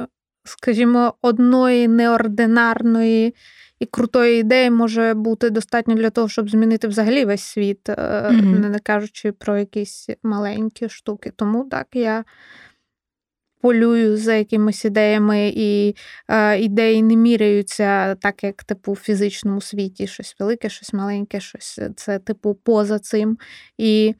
[0.00, 0.06] е,
[0.44, 3.34] скажімо, одної неординарної
[3.78, 8.68] і крутої ідеї може бути достатньо для того, щоб змінити взагалі весь світ, mm-hmm.
[8.68, 11.32] не кажучи про якісь маленькі штуки.
[11.36, 12.24] Тому так я
[13.60, 15.96] полюю за якимись ідеями, і
[16.28, 21.80] е, ідеї не міряються так, як типу в фізичному світі щось велике, щось маленьке, щось
[21.96, 23.38] це типу поза цим.
[23.78, 24.14] І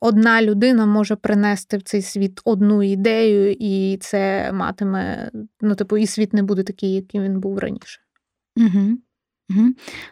[0.00, 6.06] одна людина може принести в цей світ одну ідею, і це матиме, ну, типу, і
[6.06, 8.00] світ не буде такий, яким він був раніше.
[8.60, 8.98] Угу.
[9.50, 9.68] Угу.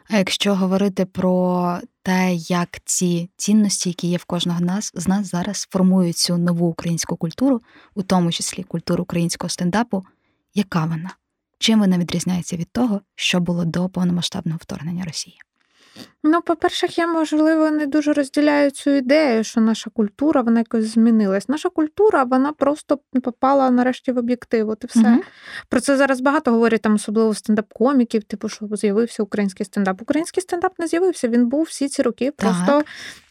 [0.08, 5.30] А якщо говорити про те, як ці цінності, які є в кожного нас, з нас
[5.30, 7.60] зараз формують цю нову українську культуру,
[7.94, 10.04] у тому числі культуру українського стендапу,
[10.54, 11.10] яка вона?
[11.58, 15.38] Чим вона відрізняється від того, що було до повномасштабного вторгнення Росії?
[16.30, 21.48] Ну, по-перше, я, можливо, не дуже розділяю цю ідею, що наша культура вона якось змінилась.
[21.48, 24.68] Наша культура вона просто попала нарешті в об'єктив.
[24.68, 25.00] От і все.
[25.00, 25.18] mm
[25.68, 30.02] Про це зараз багато говорять, там, особливо стендап-коміків, типу, що з'явився український стендап.
[30.02, 31.28] Український стендап не з'явився.
[31.28, 32.30] Він був всі ці роки.
[32.30, 32.86] Просто так.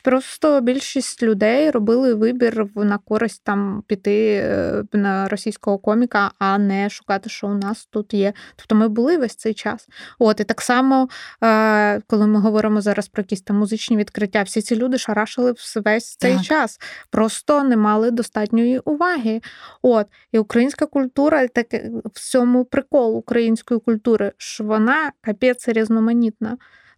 [0.07, 6.89] Просто більшість людей робили вибір на користь там піти е, на російського коміка, а не
[6.89, 8.33] шукати, що у нас тут є.
[8.55, 9.88] Тобто ми були весь цей час.
[10.19, 11.10] От і так само,
[11.43, 16.15] е, коли ми говоримо зараз про якісь там музичні відкриття, всі ці люди шарашили весь
[16.15, 16.43] цей так.
[16.43, 19.41] час, просто не мали достатньої уваги.
[19.82, 21.67] От і українська культура, так
[22.13, 26.58] в цьому прикол української культури, що вона капець різноманітна.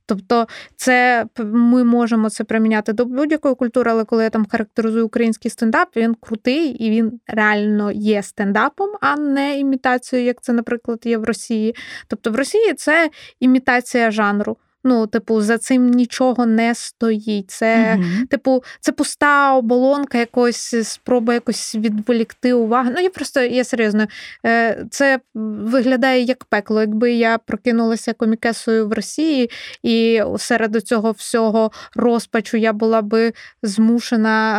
[0.10, 5.52] Тобто, це ми можемо це приміняти до будь-якої культури, але коли я там характеризую український
[5.52, 11.18] стендап, він крутий і він реально є стендапом, а не імітацією, як це, наприклад, є
[11.18, 11.76] в Росії.
[12.08, 14.58] Тобто в Росії це імітація жанру.
[14.84, 17.52] Ну, типу, за цим нічого не стоїть.
[17.52, 18.26] Це, угу.
[18.30, 22.90] типу, це пуста оболонка, якось спроба якось відволікти увагу.
[22.96, 24.08] Ну, я просто я серйозно,
[24.46, 26.82] е, це виглядає як пекло.
[26.82, 29.50] Якби я прокинулася комікесою в Росії,
[29.84, 34.56] і серед цього всього розпачу я була би змушена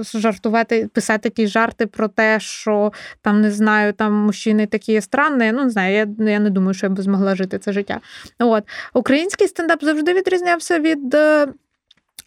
[0.00, 5.52] е, жартувати, писати ті жарти про те, що там не знаю, там мужчини такі странні.
[5.52, 8.00] Ну, не знаю, я я не думаю, що я б змогла жити це життя.
[8.38, 11.14] От Український стендап завжди відрізнявся від.
[11.14, 11.46] Е,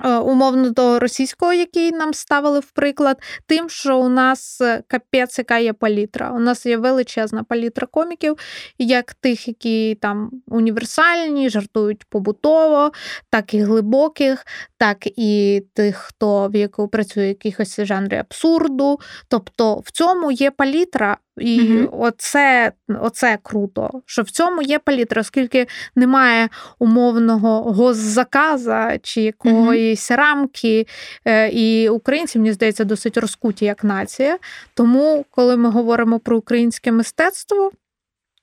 [0.04, 5.38] е, умовно до російського, який нам ставили в приклад, тим, що у нас е, капець,
[5.38, 6.32] яка є палітра.
[6.32, 8.38] У нас є величезна палітра коміків,
[8.78, 12.92] як тих, які там універсальні, жартують побутово,
[13.30, 14.46] так і глибоких,
[14.78, 19.00] так і тих, хто в яку працює в якихось жанрі абсурду.
[19.28, 22.72] Тобто в цьому є палітра, і mm оце
[23.02, 30.88] оце круто, що в цьому є палітра, оскільки немає умовного госзаказа чи якоїсь mm рамки.
[31.26, 34.38] Е, і українці, мені здається, досить розкуті як нація.
[34.74, 37.72] Тому, коли ми говоримо про українське мистецтво,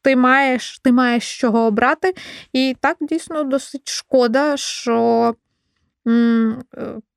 [0.03, 2.15] ти маєш ти маєш з чого обрати.
[2.53, 5.35] І так дійсно досить шкода, що.
[6.09, 6.57] Е,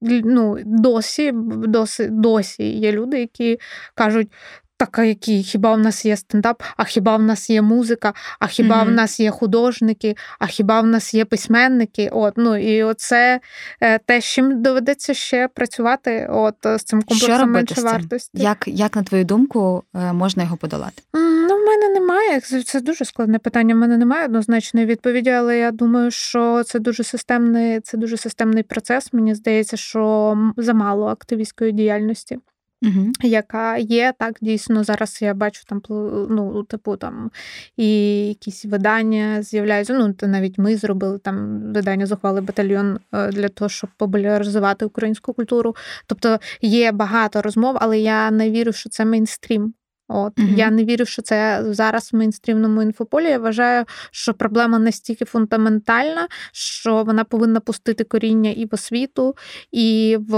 [0.02, 3.60] ну, Досі досі, досі є люди, які
[3.96, 4.32] кажуть,
[4.78, 8.48] так, а які хіба в нас є стендап, а хіба в нас є музика, а
[8.48, 8.88] хіба mm-hmm.
[8.88, 12.10] в нас є художники, а хіба в нас є письменники?
[12.12, 13.40] От, ну І оце
[13.82, 18.42] е, те, з чим доведеться ще працювати от, з цим комплексом меншовартості.
[18.42, 21.04] Як, як, на твою думку, е, можна його подолати?
[21.14, 22.40] Ну, в мене немає.
[22.66, 23.76] Це дуже складне питання.
[23.76, 28.64] В мене немає однозначної відповіді, але я думаю, що це дуже системний, це дуже системний
[28.64, 29.14] процес.
[29.14, 32.40] Мені здається, що замало активістської діяльності.
[32.82, 33.12] Угу.
[33.22, 35.82] Яка є так дійсно зараз я бачу там
[36.30, 37.32] ну, типу там
[37.78, 37.88] і
[38.28, 39.94] якісь видання з'являються.
[39.94, 45.76] Ну навіть ми зробили там видання зухвали батальйон е, для того, щоб популяризувати українську культуру.
[46.08, 49.74] Тобто є багато розмов, але я не вірю, що це мейнстрім.
[50.08, 53.26] От mm я не вірю, що це зараз в мейнстрімному інфополі.
[53.26, 59.36] Я вважаю, що проблема настільки фундаментальна, що вона повинна пустити коріння і в освіту,
[59.72, 60.32] і в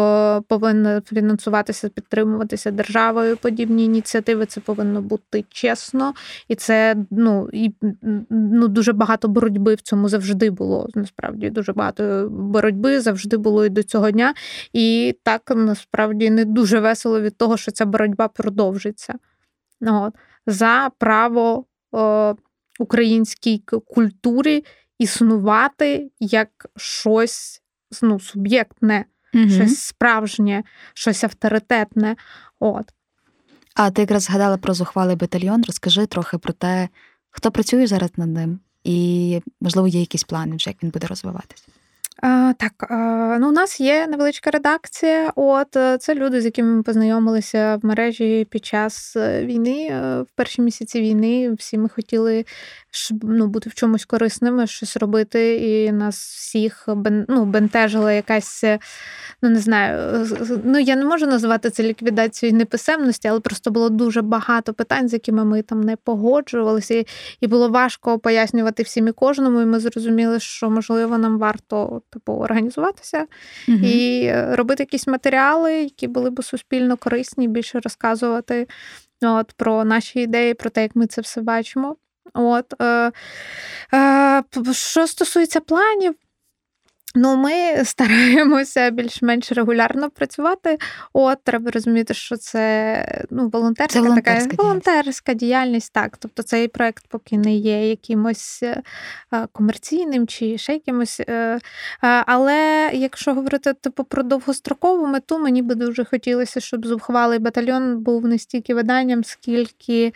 [0.48, 3.38] повинна фінансуватися, підтримуватися державою.
[3.38, 4.46] Подібні ініціативи.
[4.46, 6.14] Це повинно бути чесно,
[6.48, 7.74] і це ну і
[8.30, 10.88] ну дуже багато боротьби в цьому завжди було.
[10.96, 14.34] Насправді дуже багато боротьби завжди було і до цього дня.
[14.74, 19.16] І так насправді не дуже весело від того, що ця боротьба продовжиться.
[19.82, 20.14] От,
[20.46, 21.66] за право
[21.96, 22.36] е,
[22.80, 24.66] українській культурі
[25.00, 27.62] існувати як щось
[28.02, 29.50] ну, суб'єктне, угу.
[29.50, 30.64] щось справжнє,
[30.94, 32.16] щось авторитетне.
[32.60, 32.94] От.
[33.76, 35.64] А ти якраз згадала про зухвалий батальйон.
[35.68, 36.90] Розкажи трохи про те,
[37.30, 41.64] хто працює зараз над ним, і, можливо, є якісь плани вже, як він буде розвиватися.
[42.22, 42.88] Так,
[43.40, 45.32] ну у нас є невеличка редакція.
[45.36, 49.88] От е, це люди, з якими ми познайомилися в мережі під час е, війни.
[49.92, 52.46] Е, в перші місяці війни всі ми хотіли
[53.22, 56.90] ну, бути в чомусь корисними, щось робити, і нас всіх
[57.28, 58.64] ну, бентежила якась,
[59.42, 60.28] ну не знаю,
[60.64, 65.14] ну я не можу називати це ліквідацією неписемності, але просто було дуже багато питань, з
[65.14, 67.04] якими ми там не погоджувалися,
[67.42, 69.62] і було важко пояснювати всім і кожному.
[69.62, 73.28] І ми зрозуміли, що можливо нам варто типу організуватися
[73.68, 73.78] угу.
[73.84, 78.68] і робити якісь матеріали, які були б суспільно корисні, більше розказувати
[79.22, 81.96] от, про наші ідеї, про те, як ми це все бачимо.
[82.34, 83.12] От, е,
[83.94, 84.44] е,
[84.74, 86.16] Що стосується планів,
[87.16, 87.52] Ну, ми
[87.86, 90.78] стараємося більш-менш регулярно працювати.
[91.14, 95.94] От треба розуміти, що це ну, волонтерська це волонтерська така волонтерська діяльність.
[95.94, 98.82] Так, тобто цей проект поки не є якимось е,
[99.52, 101.20] комерційним чи ще якимось.
[101.20, 101.60] Е,
[102.02, 108.26] але якщо говорити типу про довгострокову мету, мені би дуже хотілося, щоб зухвалий батальйон був
[108.26, 110.14] не стільки виданням, скільки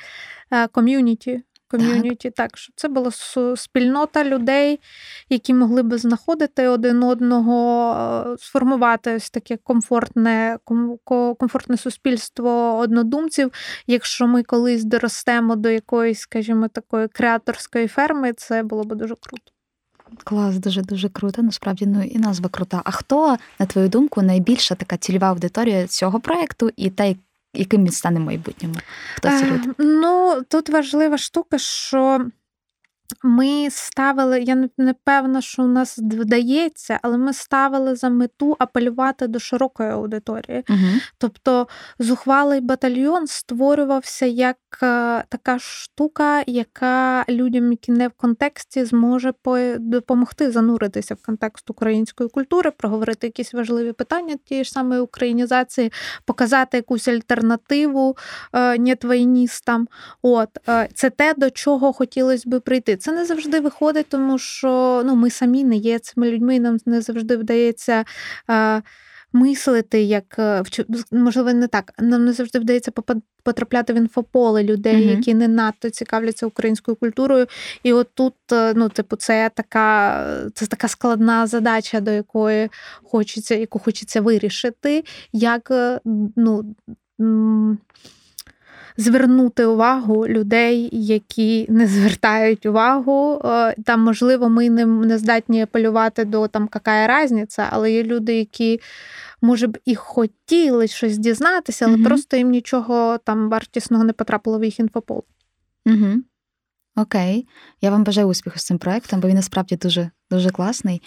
[0.51, 1.43] е, ком'юніті
[1.77, 2.35] ком'юніті, так.
[2.35, 3.11] так, щоб це була
[3.55, 4.79] спільнота людей,
[5.29, 7.91] які могли би знаходити один одного,
[8.33, 10.57] е, сформувати ось таке комфортне,
[11.39, 13.51] комфортне суспільство однодумців.
[13.87, 19.51] Якщо ми колись доростемо до якоїсь, скажімо, такої креаторської ферми, це було б дуже круто.
[20.23, 21.43] Клас, дуже дуже круто.
[21.43, 22.81] Насправді ну і назва крута.
[22.85, 27.15] А хто, на твою думку, найбільша така цільова аудиторія цього проекту і та,
[27.53, 28.75] яким він стане в майбутньому?
[29.15, 29.69] Хто ці люди?
[29.77, 32.25] Ну, тут важлива штука, що
[33.23, 39.27] ми ставили, я не певна, що у нас вдається, але ми ставили за мету апелювати
[39.27, 40.63] до широкої аудиторії.
[40.69, 40.79] Угу.
[41.17, 41.67] Тобто
[41.99, 49.33] зухвалий батальйон створювався як е, така штука, яка людям, які не в контексті, зможе
[49.79, 55.91] допомогти зануритися в контекст української культури, проговорити якісь важливі питання тієї ж самої українізації,
[56.25, 58.17] показати якусь альтернативу
[58.53, 59.87] е, нєтвайністам.
[60.21, 62.97] От е, це те, до чого хотілося би прийти.
[62.97, 67.01] Це не завжди виходить, тому що ну, ми самі не є цими людьми, нам не
[67.01, 68.05] завжди вдається.
[68.49, 68.81] Е,
[69.35, 70.63] Мислити, як е,
[71.11, 71.93] можливо, не так.
[71.99, 72.91] Нам не завжди вдається
[73.43, 75.15] потрапляти в інфополе людей, uh-huh.
[75.15, 77.47] які не надто цікавляться українською культурою.
[77.83, 82.69] І от тут, е, ну, типу, це така це така складна задача, до якої
[83.03, 85.99] хочеться, яку хочеться вирішити, як е,
[86.35, 86.75] ну
[88.97, 93.41] звернути увагу людей, які не звертають увагу.
[93.45, 98.35] Е, там, можливо, ми не, не здатні апелювати до там яка різниця, але є люди,
[98.35, 98.79] які.
[99.41, 104.59] Може б і хотіли щось дізнатися, але mm просто їм нічого там вартісного не потрапило
[104.59, 105.23] в їх інфопол.
[105.85, 106.23] Угу.
[106.95, 107.47] Окей.
[107.81, 111.01] Я вам бажаю успіху з цим проектом, бо він насправді дуже дуже класний.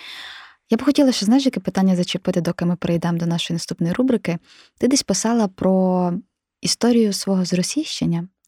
[0.71, 4.39] Я б хотіла ще, знаєш, яке питання зачепити, доки ми перейдемо до нашої наступної рубрики.
[4.79, 6.13] Ти десь писала про
[6.67, 7.45] історію свого.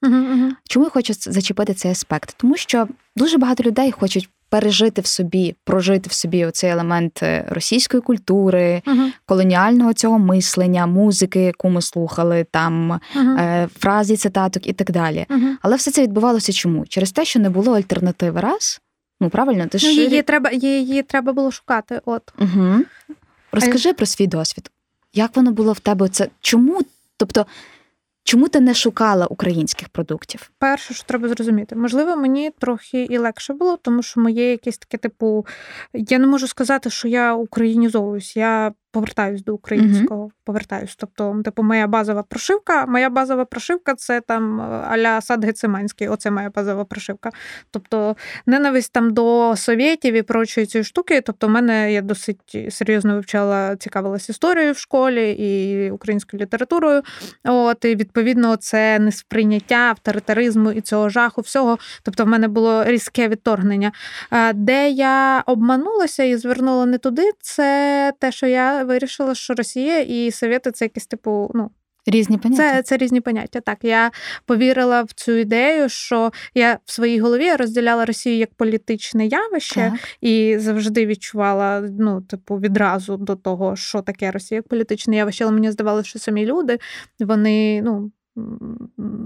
[0.02, 0.50] Uh-huh, uh-huh.
[0.68, 2.35] Чому я хочу зачепити цей аспект?
[2.37, 7.44] Тому що дуже багато людей хочуть пережити в собі, прожити в собі оцей елемент е,
[7.48, 9.11] російської культури, uh-huh.
[9.26, 15.26] колоніального цього мислення, музики, яку ми слухали, там е, фразі, цитаток і так далі.
[15.62, 16.87] Але все це відбувалося чому?
[16.87, 18.81] Через те, що не було альтернативи раз.
[19.20, 19.87] Ну, правильно, ти ж...
[19.87, 22.00] Ну, її треба її треба було шукати.
[22.04, 22.22] От.
[22.38, 22.85] Угу.
[23.52, 23.92] Розкажи а...
[23.92, 24.70] про свій досвід.
[25.14, 26.09] Як воно було в тебе?
[26.09, 26.81] Це Чому?
[27.16, 27.46] Тобто
[28.29, 30.51] Чому ти не шукала українських продуктів?
[30.59, 34.99] Перше, що треба зрозуміти, можливо, мені трохи і легше було, тому що моє якесь таке,
[34.99, 35.47] типу,
[35.95, 38.37] я не можу сказати, що я українізовуюсь.
[38.37, 40.31] Я повертаюсь до українського, uh-huh.
[40.44, 40.96] повертаюсь.
[40.96, 46.51] Тобто, типу, моя базова прошивка, моя базова прошивка це там аля сад Гециманський, оце моя
[46.51, 47.31] базова прошивка.
[47.70, 51.20] Тобто, ненависть там до совєтів і прочої цієї штуки.
[51.20, 57.03] Тобто, в мене я досить серйозно вивчала, цікавилась історією в школі і українською літературою.
[57.44, 61.79] От, І відповідно, це несприйняття авторитаризму і цього жаху, всього.
[62.03, 63.92] Тобто, в мене було різке відторгнення.
[64.55, 70.31] Де я обманулася і звернула не туди, це те, що я вирішила, що Росія і
[70.31, 71.71] Совєти це якісь типу, ну.
[72.07, 72.77] Різні поняття.
[72.77, 73.61] Це це різні поняття.
[73.61, 74.11] Так, я
[74.47, 80.01] повірила в цю ідею, що я в своїй голові розділяла Росію як політичне явище так.
[80.21, 85.45] і завжди відчувала, ну, типу, відразу до того, що таке Росія як політичне явище.
[85.45, 86.79] Але мені здавалося, що самі люди
[87.21, 88.11] вони ну,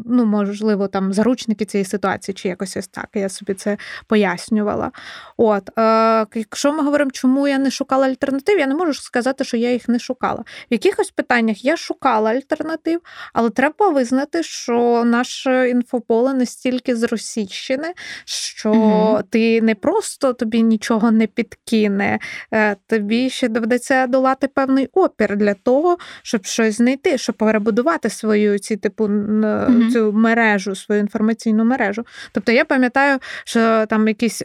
[0.06, 3.08] ну, можливо, там заручники цієї ситуації, чи якось ось так.
[3.14, 4.90] Я собі це пояснювала.
[5.36, 9.56] От, е, Якщо ми говоримо, чому я не шукала альтернатив, я не можу сказати, що
[9.56, 10.40] я їх не шукала.
[10.40, 13.00] В якихось питаннях я шукала альтернатив,
[13.32, 17.92] але треба визнати, що наше інфополе настільки зросійщене,
[18.24, 19.20] що угу.
[19.30, 22.18] ти не просто тобі нічого не підкине,
[22.54, 28.58] е, тобі ще доведеться долати певний опір для того, щоб щось знайти, щоб перебудувати свою
[28.58, 29.90] ці типу типу mm-hmm.
[29.90, 32.04] цю мережу, свою інформаційну мережу.
[32.32, 34.42] Тобто я пам'ятаю, що там якісь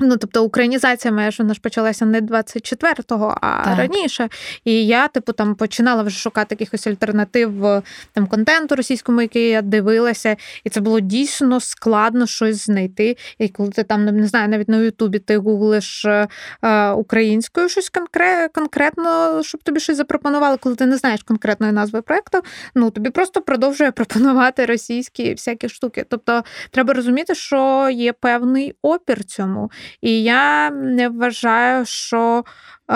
[0.00, 3.78] Ну, тобто українізація моя ж вона ж почалася не 24-го, а так.
[3.78, 4.28] раніше.
[4.64, 7.82] І я, типу, там починала вже шукати якихось альтернатив
[8.12, 13.16] там контенту російському, який я дивилася, і це було дійсно складно щось знайти.
[13.38, 18.52] І коли ти там не знаю, навіть на Ютубі ти гуглиш е, українською щось конкрет,
[18.52, 22.38] конкретно, щоб тобі щось запропонували, коли ти не знаєш конкретної назви проекту,
[22.74, 26.04] ну тобі просто продовжує пропонувати російські всякі штуки.
[26.08, 29.70] Тобто, треба розуміти, що є певний опір цьому.
[30.00, 32.44] І я не вважаю, що
[32.88, 32.94] е,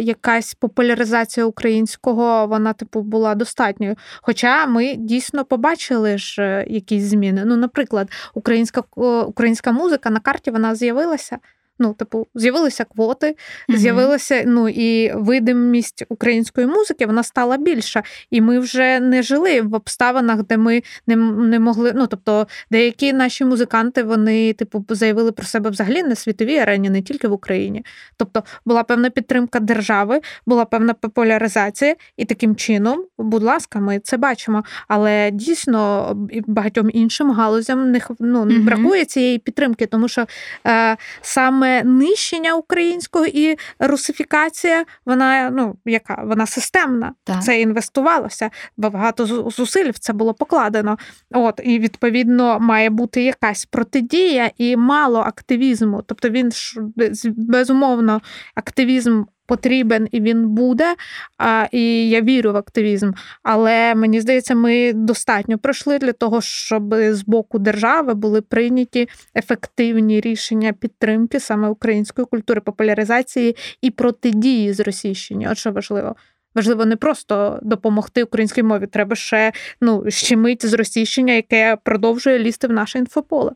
[0.00, 3.96] якась популяризація українського вона, типу, була достатньою.
[4.22, 7.42] Хоча ми дійсно побачили ж е, якісь зміни.
[7.44, 8.82] Ну, наприклад, українська
[9.26, 11.38] українська музика на карті вона з'явилася.
[11.78, 13.76] Ну, типу, з'явилися квоти, mm-hmm.
[13.76, 18.02] з'явилася ну і видимість української музики, вона стала більша.
[18.30, 21.92] І ми вже не жили в обставинах, де ми не не могли.
[21.94, 27.02] Ну, тобто, деякі наші музиканти вони, типу, заявили про себе взагалі на світовій арені, не
[27.02, 27.84] тільки в Україні.
[28.16, 34.16] Тобто була певна підтримка держави, була певна популяризація, і таким чином, будь ласка, ми це
[34.16, 34.64] бачимо.
[34.88, 36.12] Але дійсно
[36.46, 38.64] багатьом іншим галузям не ну, mm-hmm.
[38.64, 40.26] бракує цієї підтримки, тому що
[40.66, 47.12] е, сам саме нищення українського і русифікація, вона ну яка вона системна.
[47.24, 47.42] Так.
[47.42, 48.50] Це інвестувалося.
[48.76, 50.98] Багато зусиль в це було покладено.
[51.30, 56.02] От і відповідно має бути якась протидія і мало активізму.
[56.06, 56.80] Тобто він ж
[57.26, 58.20] безумовно
[58.54, 59.22] активізм
[59.52, 60.94] потрібен і він буде.
[61.38, 63.12] А, І я вірю в активізм.
[63.42, 70.20] Але мені здається, ми достатньо пройшли для того, щоб з боку держави були прийняті ефективні
[70.20, 75.48] рішення підтримки саме української культури, популяризації і протидії зросійщенню.
[75.50, 76.16] От що важливо.
[76.54, 82.72] Важливо не просто допомогти українській мові, треба ще ну, щемить зросійщення, яке продовжує лізти в
[82.72, 83.50] наше інфополе.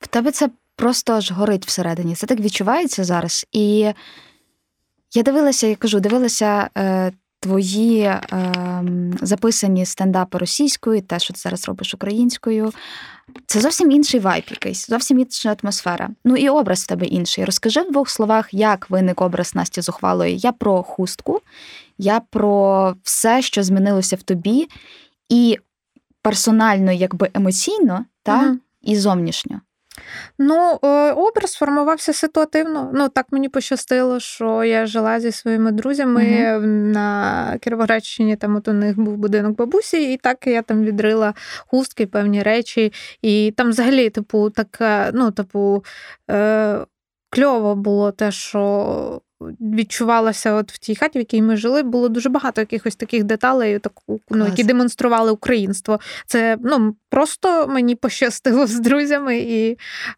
[0.00, 2.14] В тебе це просто аж горить всередині.
[2.14, 3.46] Це так відчувається зараз.
[3.52, 3.92] І
[5.16, 8.22] я дивилася, я кажу, дивилася е, твої е,
[9.22, 12.72] записані стендапи російською, те, що ти зараз робиш українською.
[13.46, 16.10] Це зовсім інший вайб якийсь, зовсім інша атмосфера.
[16.24, 17.44] Ну і образ в тебе інший.
[17.44, 20.38] Розкажи в двох словах, як виник образ Насті Зухвалої.
[20.38, 21.40] Я про хустку,
[21.98, 24.68] я про все, що змінилося в тобі,
[25.28, 25.58] і
[26.22, 28.58] персонально, якби емоційно, та угу.
[28.82, 29.60] і зовнішньо.
[30.38, 32.90] Ну, е, образ формувався ситуативно.
[32.94, 36.66] Ну, так мені пощастило, що я жила зі своїми друзями угу.
[36.66, 41.34] на Кіровоградщині, там от у них був будинок бабусі, і так я там відрила
[41.66, 42.92] хустки, певні речі.
[43.22, 45.84] І там взагалі, типу, така, ну, типу,
[46.30, 46.86] е,
[47.30, 49.20] кльово було те, що
[49.60, 53.78] відчувалося от в тій хаті, в якій ми жили, було дуже багато якихось таких деталей,
[53.78, 56.00] таку, ну, які демонстрували українство.
[56.26, 59.70] Це ну, просто мені пощастило з друзями і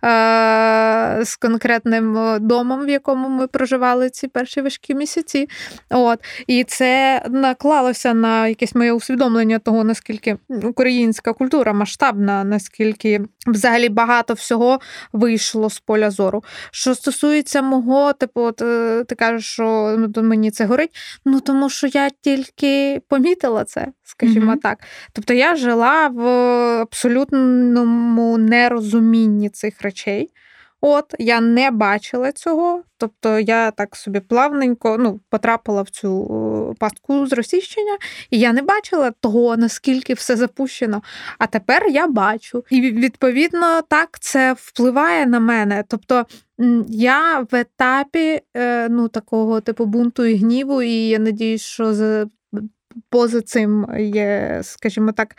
[0.04, 5.48] е, з конкретним домом, в якому ми проживали ці перші важкі місяці.
[5.90, 6.18] От.
[6.46, 14.34] І це наклалося на якесь моє усвідомлення того, наскільки українська культура масштабна, наскільки взагалі багато
[14.34, 14.80] всього
[15.12, 16.44] вийшло з поля зору.
[16.70, 20.90] Що стосується мого, типу, от, е, кажеш, що ну, мені це горить.
[21.24, 24.60] Ну тому що я тільки помітила це, скажімо mm-hmm.
[24.60, 24.78] так.
[25.12, 26.26] Тобто я жила в
[26.80, 30.30] абсолютному нерозумінні цих речей.
[30.80, 36.24] От, я не бачила цього, тобто я так собі плавненько ну, потрапила в цю
[36.70, 37.98] е, пастку зросійщення,
[38.30, 41.02] і я не бачила того, наскільки все запущено.
[41.38, 42.64] А тепер я бачу.
[42.70, 45.84] І відповідно так це впливає на мене.
[45.88, 46.26] Тобто
[46.88, 51.94] я в етапі е, ну, такого типу бунту і гніву, і я надіюсь, що
[53.10, 55.36] поза цим є, скажімо так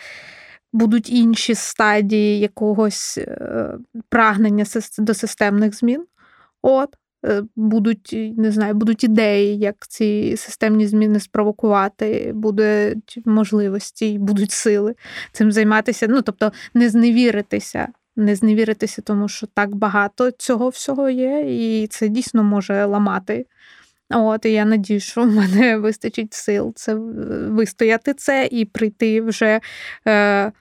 [0.73, 3.73] будуть інші стадії якогось е,
[4.09, 4.65] прагнення
[4.97, 6.05] до системних змін.
[6.61, 6.89] От,
[7.25, 14.95] е, будуть, не знаю, будуть ідеї, як ці системні зміни спровокувати, будуть можливості, будуть сили
[15.31, 16.07] цим займатися.
[16.09, 17.87] Ну, тобто, не зневіритися.
[18.15, 23.45] Не зневіритися, тому що так багато цього всього є, і це дійсно може ламати.
[24.09, 26.93] От, і я надію, що в мене вистачить сил це
[27.49, 29.61] вистояти це і прийти вже
[30.07, 30.51] е,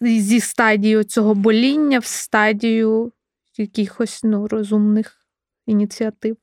[0.00, 3.12] зі стадії цього боління в стадію
[3.56, 5.16] якихось ну, розумних
[5.66, 6.36] ініціатив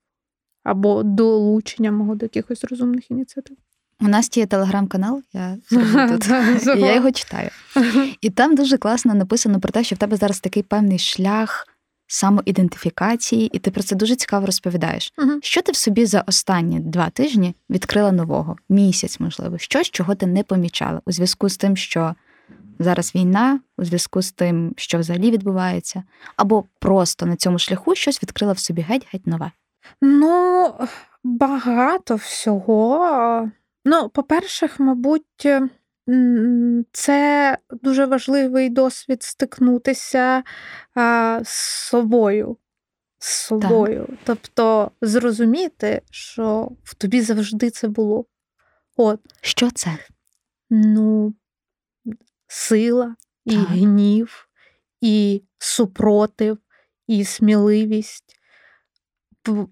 [0.63, 3.57] або долучення мого до якихось розумних ініціатив.
[4.01, 5.57] У нас є телеграм-канал, я
[6.09, 6.27] тут,
[6.75, 7.49] і я його читаю.
[8.21, 11.67] І там дуже класно написано про те, що в тебе зараз такий певний шлях
[12.07, 15.13] самоідентифікації, і ти про це дуже цікаво розповідаєш.
[15.41, 18.55] Що ти в собі за останні два тижні відкрила нового?
[18.69, 22.15] Місяць, можливо, щось, чого ти не помічала у зв'язку з тим, що
[22.79, 26.03] зараз війна у зв'язку з тим, що взагалі відбувається,
[26.35, 29.51] або просто на цьому шляху щось відкрила в собі геть-геть нове?
[30.01, 30.73] Ну,
[31.23, 33.51] багато всього.
[33.85, 35.47] Ну, по-перше, мабуть,
[36.91, 40.43] це дуже важливий досвід стикнутися
[40.95, 41.53] а, з
[41.89, 42.57] собою.
[43.19, 44.05] З собою.
[44.07, 44.17] Так.
[44.23, 48.25] Тобто зрозуміти, що в тобі завжди це було.
[48.97, 49.19] От.
[49.41, 49.97] Що це?
[50.69, 51.33] Ну,
[52.47, 53.15] сила,
[53.45, 53.67] і так.
[53.67, 54.47] гнів,
[55.01, 56.57] і супротив,
[57.07, 58.39] і сміливість.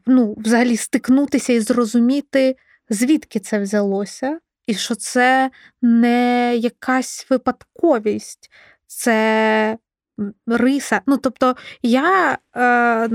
[0.05, 2.55] Ну, Взагалі стикнутися і зрозуміти,
[2.89, 5.51] звідки це взялося, і що це
[5.82, 8.51] не якась випадковість,
[8.88, 9.78] це
[10.47, 11.01] риса.
[11.05, 13.07] Ну, Тобто, я, е,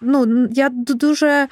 [0.00, 1.48] ну, я дуже.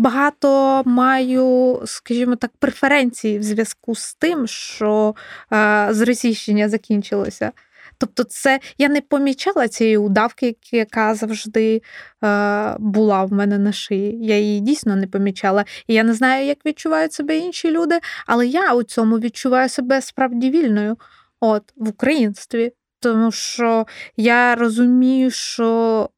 [0.00, 5.14] Багато маю, скажімо так, преференцій в зв'язку з тим, що
[5.52, 7.52] е, зросійщення закінчилося.
[7.98, 11.82] Тобто, це я не помічала цієї удавки, яка завжди
[12.24, 14.18] е, була в мене на шиї.
[14.26, 15.64] Я її дійсно не помічала.
[15.86, 20.02] І я не знаю, як відчувають себе інші люди, але я у цьому відчуваю себе
[20.02, 20.96] справді вільною
[21.40, 22.72] от, в українстві.
[23.00, 23.86] Тому що
[24.16, 26.08] я розумію, що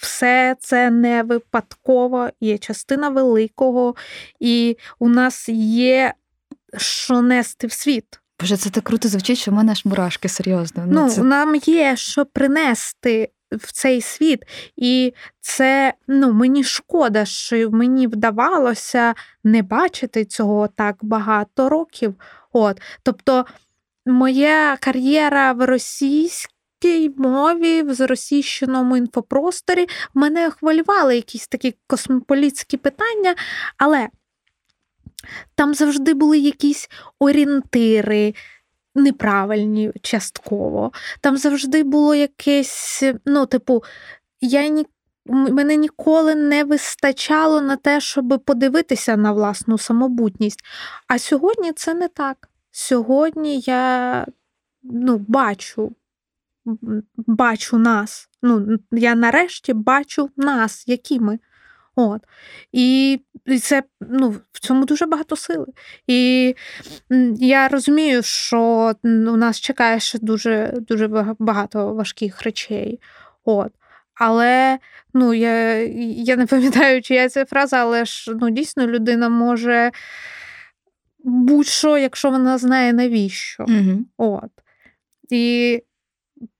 [0.00, 3.94] все це не випадково, є частина великого,
[4.40, 6.14] і у нас є
[6.76, 8.20] що нести в світ.
[8.40, 10.84] Боже, це так круто звучить, що в мене аж мурашки, серйозно.
[10.86, 11.22] Ну, ну це...
[11.22, 14.42] Нам є що принести в цей світ.
[14.76, 19.14] І це ну, мені шкода, що мені вдавалося
[19.44, 22.14] не бачити цього так багато років.
[22.52, 22.80] От.
[23.02, 23.46] Тобто,
[24.06, 26.57] моя кар'єра в російській
[27.16, 33.34] мові, в заросійщеному інфопросторі мене хвилювали якісь такі космополітські питання,
[33.76, 34.08] але
[35.54, 38.34] там завжди були якісь орієнтири.
[38.94, 40.92] Неправильні частково.
[41.20, 43.82] Там завжди було якесь, ну, типу,
[44.40, 44.86] я ні,
[45.26, 50.64] мене ніколи не вистачало на те, щоб подивитися на власну самобутність.
[51.06, 52.48] А сьогодні це не так.
[52.70, 54.26] Сьогодні я
[54.82, 55.92] ну, бачу,
[57.16, 58.28] бачу нас.
[58.42, 61.38] Ну, Я нарешті бачу нас, які ми.
[61.96, 62.22] От.
[62.72, 63.20] І
[63.62, 65.66] це ну, в цьому дуже багато сили.
[66.06, 66.54] І
[67.38, 71.08] я розумію, що у нас чекає ще дуже дуже
[71.38, 73.00] багато важких речей.
[73.44, 73.72] От.
[74.14, 74.78] Але
[75.14, 75.82] ну, я
[76.24, 79.90] я не пам'ятаю, чия це фраза, але ж ну, дійсно людина може
[81.18, 83.64] будь-що, якщо вона знає навіщо.
[83.68, 84.04] Угу.
[84.16, 84.50] От.
[85.30, 85.82] І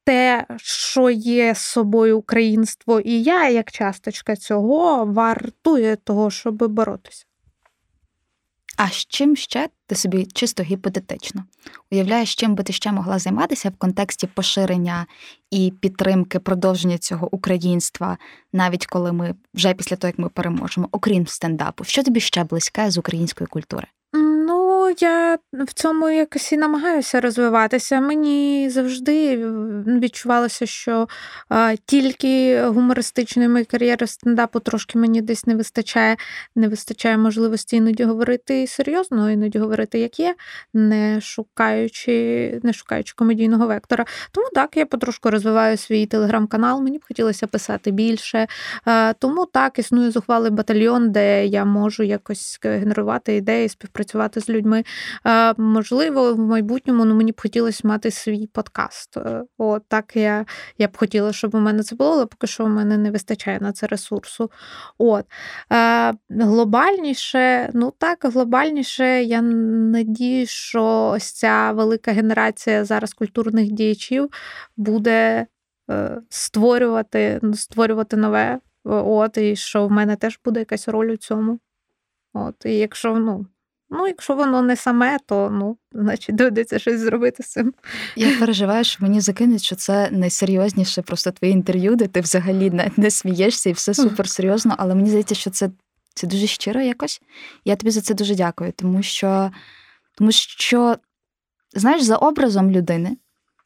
[0.08, 7.24] те, що є собою українство, і я, як часточка цього, вартує того, щоб боротися.
[8.76, 11.44] А з чим ще ти собі чисто гіпотетично
[11.92, 15.06] уявляєш, чим би ти ще могла займатися в контексті поширення
[15.50, 18.18] і підтримки продовження цього українства,
[18.52, 22.90] навіть коли ми вже після того, як ми переможемо, окрім стендапу, що тобі ще близьке
[22.90, 23.86] з української культури?
[24.98, 28.00] Я в цьому якось і намагаюся розвиватися.
[28.00, 29.36] Мені завжди
[29.86, 31.08] відчувалося, що
[31.48, 36.16] а, тільки гумористичної кар'єри стендапу трошки мені десь не вистачає,
[36.56, 40.34] не вистачає можливості іноді говорити серйозно, іноді говорити, як є,
[40.74, 44.04] не шукаючи, не шукаючи комедійного вектора.
[44.32, 48.46] Тому так, я потрошку розвиваю свій телеграм-канал, мені б хотілося писати більше.
[48.84, 54.77] А, тому так, існує зухвалий батальйон, де я можу якось генерувати ідеї, співпрацювати з людьми.
[55.56, 59.16] Можливо, в майбутньому ну, мені б хотілося мати свій подкаст.
[59.16, 60.46] Е, от так я
[60.78, 63.58] я б хотіла, щоб у мене це було, але поки що у мене не вистачає
[63.60, 64.50] на це ресурсу.
[64.98, 65.24] От.
[66.30, 74.30] Глобальніше, ну так, глобальніше, я надію, що ось ця велика генерація зараз культурних діячів
[74.76, 75.46] буде
[75.90, 78.58] е, створювати, створювати нове.
[78.84, 81.58] От, і що в мене теж буде якась роль у цьому.
[82.32, 83.46] От, І якщо ну,
[83.90, 87.74] Ну, якщо воно не саме, то ну, значить доведеться щось зробити з цим.
[88.16, 92.90] Я переживаю, що мені закинуть, що це найсерйозніше просто твоє інтерв'ю, де ти взагалі не,
[92.96, 95.70] не смієшся і все супер серйозно, але мені здається, що це
[96.14, 97.20] це дуже щиро якось.
[97.64, 99.50] Я тобі за це дуже дякую, тому що,
[100.18, 100.96] тому що,
[101.74, 103.16] знаєш, за образом людини.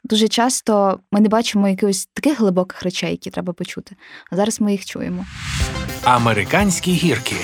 [0.03, 3.95] Дуже часто ми не бачимо якихось таких глибоких речей, які треба почути.
[4.31, 5.25] А зараз ми їх чуємо.
[6.03, 7.35] Американські гірки.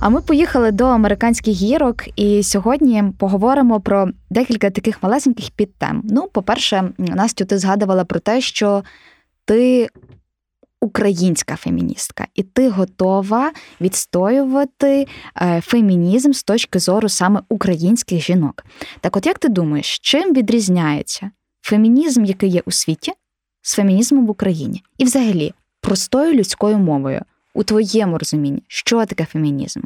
[0.00, 6.02] А ми поїхали до американських гірок, і сьогодні поговоримо про декілька таких малесеньких підтем.
[6.04, 8.84] Ну, по-перше, Настю, ти згадувала про те, що
[9.44, 9.88] ти
[10.80, 15.06] українська феміністка, і ти готова відстоювати
[15.42, 18.64] е, фемінізм з точки зору саме українських жінок.
[19.00, 21.30] Так, от як ти думаєш, чим відрізняється
[21.62, 23.12] фемінізм, який є у світі,
[23.62, 24.82] з фемінізмом в Україні?
[24.98, 27.22] І, взагалі, простою людською мовою?
[27.56, 29.80] У твоєму розумінні, що таке фемінізм?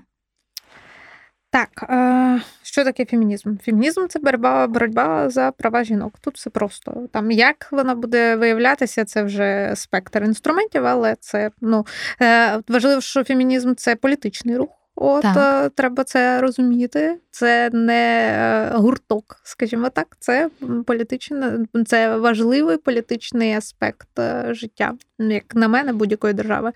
[1.50, 3.56] Так, е, що таке фемінізм?
[3.56, 6.14] Фемінізм це боротьба боротьба за права жінок.
[6.20, 7.08] Тут все просто.
[7.12, 11.86] Там як вона буде виявлятися, це вже спектр інструментів, але це ну
[12.22, 14.79] е, важливо, що фемінізм це політичний рух.
[15.02, 15.36] От так.
[15.36, 17.16] Е, треба це розуміти.
[17.30, 20.50] Це не е, гурток, скажімо так, це
[20.86, 26.72] політичне, це важливий політичний аспект е, життя, як на мене, будь-якої держави.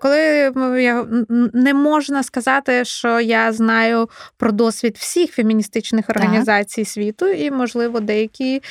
[0.00, 0.18] Коли
[0.82, 1.06] я
[1.52, 6.88] не можна сказати, що я знаю про досвід всіх феміністичних організацій так.
[6.88, 8.62] світу, і, можливо, деякі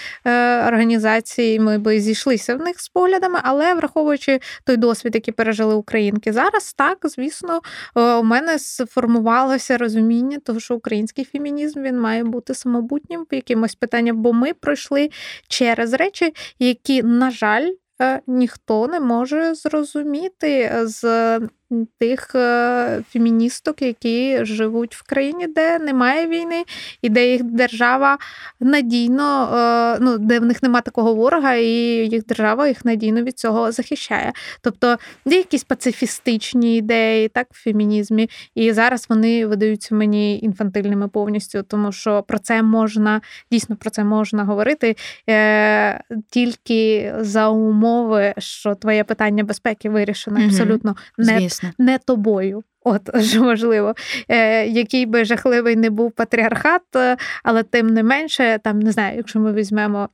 [0.67, 6.33] організації ми би зійшлися в них з поглядами, але враховуючи той досвід, який пережили українки
[6.33, 7.61] зараз, так звісно,
[7.95, 14.21] у мене сформувалося розуміння того, що український фемінізм він має бути самобутнім по якимось питанням,
[14.21, 15.09] бо ми пройшли
[15.47, 21.03] через речі, які, на жаль, е, ніхто не може зрозуміти з
[21.99, 26.63] тих е, феміністок, які живуть в країні, де немає війни,
[27.01, 28.17] і де їх держава
[28.59, 31.67] надійно, е, ну де в них немає такого ворога, і
[32.07, 34.33] їх держава їх надійно від цього захищає.
[34.61, 41.63] Тобто є якісь пацифістичні ідеї, так в фемінізмі, і зараз вони видаються мені інфантильними повністю,
[41.63, 43.21] тому що про це можна
[43.51, 44.95] дійсно про це можна говорити
[45.29, 52.63] е, тільки за умови, що твоє питання безпеки вирішено абсолютно не, не тобою.
[52.83, 53.95] От що важливо,
[54.29, 56.81] Е, який би жахливий не був патріархат,
[57.43, 60.09] але тим не менше, там не знаю, якщо ми візьмемо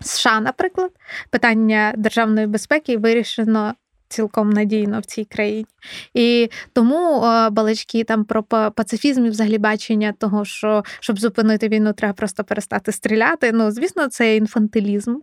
[0.00, 0.90] США, наприклад,
[1.30, 3.74] питання державної безпеки вирішено
[4.10, 5.66] цілком надійно в цій країні.
[6.14, 8.42] І тому е, балачки там про
[8.74, 13.52] пацифізм і взагалі бачення того, що щоб зупинити війну, треба просто перестати стріляти.
[13.52, 15.16] Ну, звісно, це інфантилізм.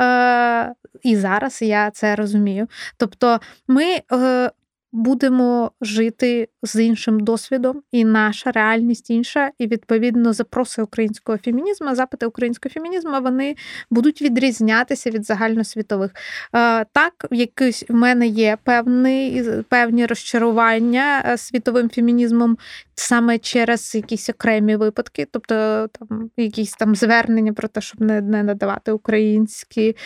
[0.00, 2.66] Е, І зараз я це розумію.
[2.96, 4.00] Тобто, ми.
[4.12, 4.50] Е,
[4.92, 12.26] будемо жити з іншим досвідом, і наша реальність інша, і відповідно запроси українського фемінізму, запити
[12.26, 13.56] українського фемінізму, вони
[13.90, 16.10] будуть відрізнятися від загальносвітових.
[16.54, 22.58] Е, так, якийсь в мене є певний, певні розчарування е, світовим фемінізмом
[22.94, 28.42] саме через якісь окремі випадки, тобто там якісь там звернення про те, щоб не не
[28.42, 29.96] надавати українській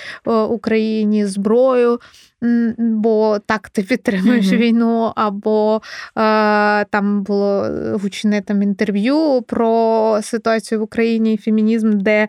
[0.49, 2.01] Україні зброю,
[2.79, 4.57] бо так ти підтримуєш mm-hmm.
[4.57, 5.83] війну, або
[6.19, 7.69] е, там було
[8.03, 12.29] гучне там інтерв'ю про ситуацію в Україні і фемінізм, де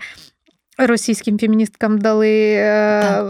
[0.79, 3.23] Російським феміністкам дали е,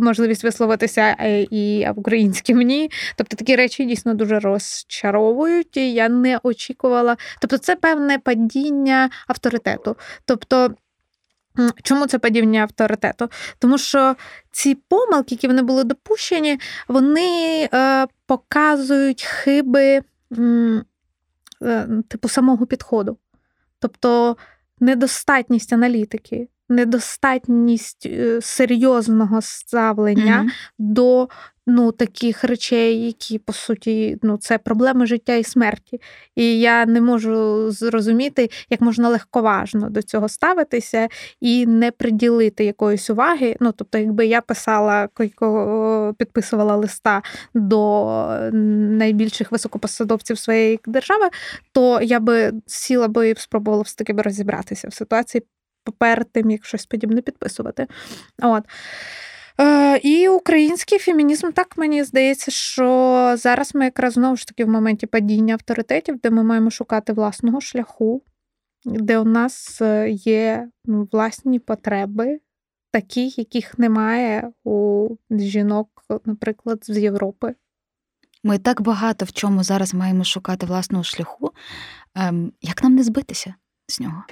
[0.00, 2.90] можливість висловитися е, і українським ні.
[3.16, 5.76] Тобто такі речі дійсно дуже розчаровують.
[5.76, 7.16] і Я не очікувала.
[7.40, 9.96] Тобто, це певне падіння авторитету.
[10.24, 10.70] Тобто,
[11.82, 13.28] чому це падіння авторитету?
[13.58, 14.16] Тому що
[14.50, 20.02] ці помилки, які вони були допущені, вони е, показують хиби
[21.62, 23.18] е, типу самого підходу.
[23.78, 24.36] Тобто
[24.80, 30.74] недостатність аналітики недостатність е, серйозного ставлення mm-hmm.
[30.78, 31.28] до
[31.68, 36.00] ну, таких речей, які по суті ну, це проблеми життя і смерті.
[36.34, 41.08] І я не можу зрозуміти, як можна легковажно до цього ставитися
[41.40, 43.56] і не приділити якоїсь уваги.
[43.60, 45.08] Ну, тобто, якби я писала
[46.18, 47.22] підписувала листа
[47.54, 48.06] до
[48.52, 51.28] найбільших високопосадовців своєї держави,
[51.72, 55.42] то я би сіла би і спробувала все таки розібратися в ситуації
[55.98, 57.86] перед тим, як щось подібне підписувати.
[58.42, 58.64] От.
[59.60, 64.68] Е, І український фемінізм, так мені здається, що зараз ми якраз знову ж таки в
[64.68, 68.22] моменті падіння авторитетів, де ми маємо шукати власного шляху,
[68.84, 72.40] де у нас е, є ну, власні потреби,
[72.90, 75.88] такі, яких немає у жінок,
[76.24, 77.54] наприклад, з Європи.
[78.44, 81.52] Ми так багато в чому зараз маємо шукати власного шляху.
[82.14, 83.54] Ем, Як нам не збитися
[83.88, 84.24] з нього?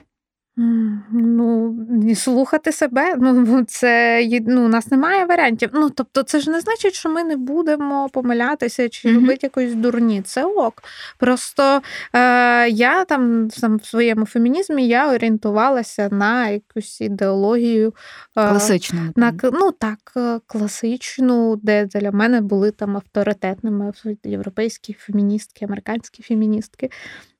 [0.59, 1.77] Ну,
[2.15, 5.71] слухати себе, ну це ну, у нас немає варіантів.
[5.73, 9.15] Ну, тобто, це ж не значить, що ми не будемо помилятися чи mm-hmm.
[9.15, 10.23] робити якось дурні.
[10.23, 10.83] Це ок.
[11.19, 11.83] Просто
[12.13, 17.95] е, я там сам в своєму фемінізмі я орієнтувалася на якусь ідеологію
[18.37, 19.01] е, класичну.
[19.17, 23.93] На, ну так, е, класичну, де для мене були там авторитетними
[24.25, 26.91] європейські феміністки, американські феміністки.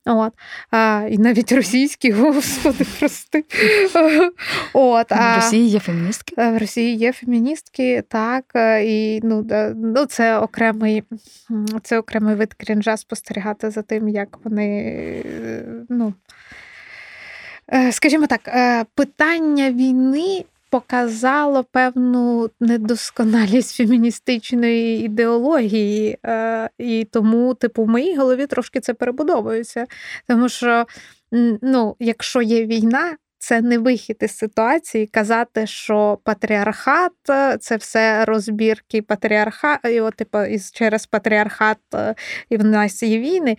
[0.07, 0.33] От.
[0.71, 3.45] А, І навіть російські, господи, прости.
[4.73, 6.35] От, а, В Росії є феміністки?
[6.37, 8.45] В Росії є феміністки, так.
[8.85, 9.47] І ну,
[9.77, 11.05] ну, це окремий
[11.83, 15.25] це окремий вид крінжа спостерігати за тим, як вони.
[15.89, 16.15] ну,
[17.73, 27.85] е, Скажімо так, е, питання війни показало певну недосконалість феміністичної ідеології, е, і тому, типу,
[27.85, 29.87] в моїй голові трошки це перебудовується.
[30.29, 30.87] Тому що,
[31.63, 33.17] ну, якщо є війна.
[33.39, 37.13] Це не вихід із ситуації казати, що патріархат
[37.61, 40.39] це все розбірки патріархату, типу,
[40.73, 42.15] через патріархат е,
[42.51, 43.57] і в нас є війни.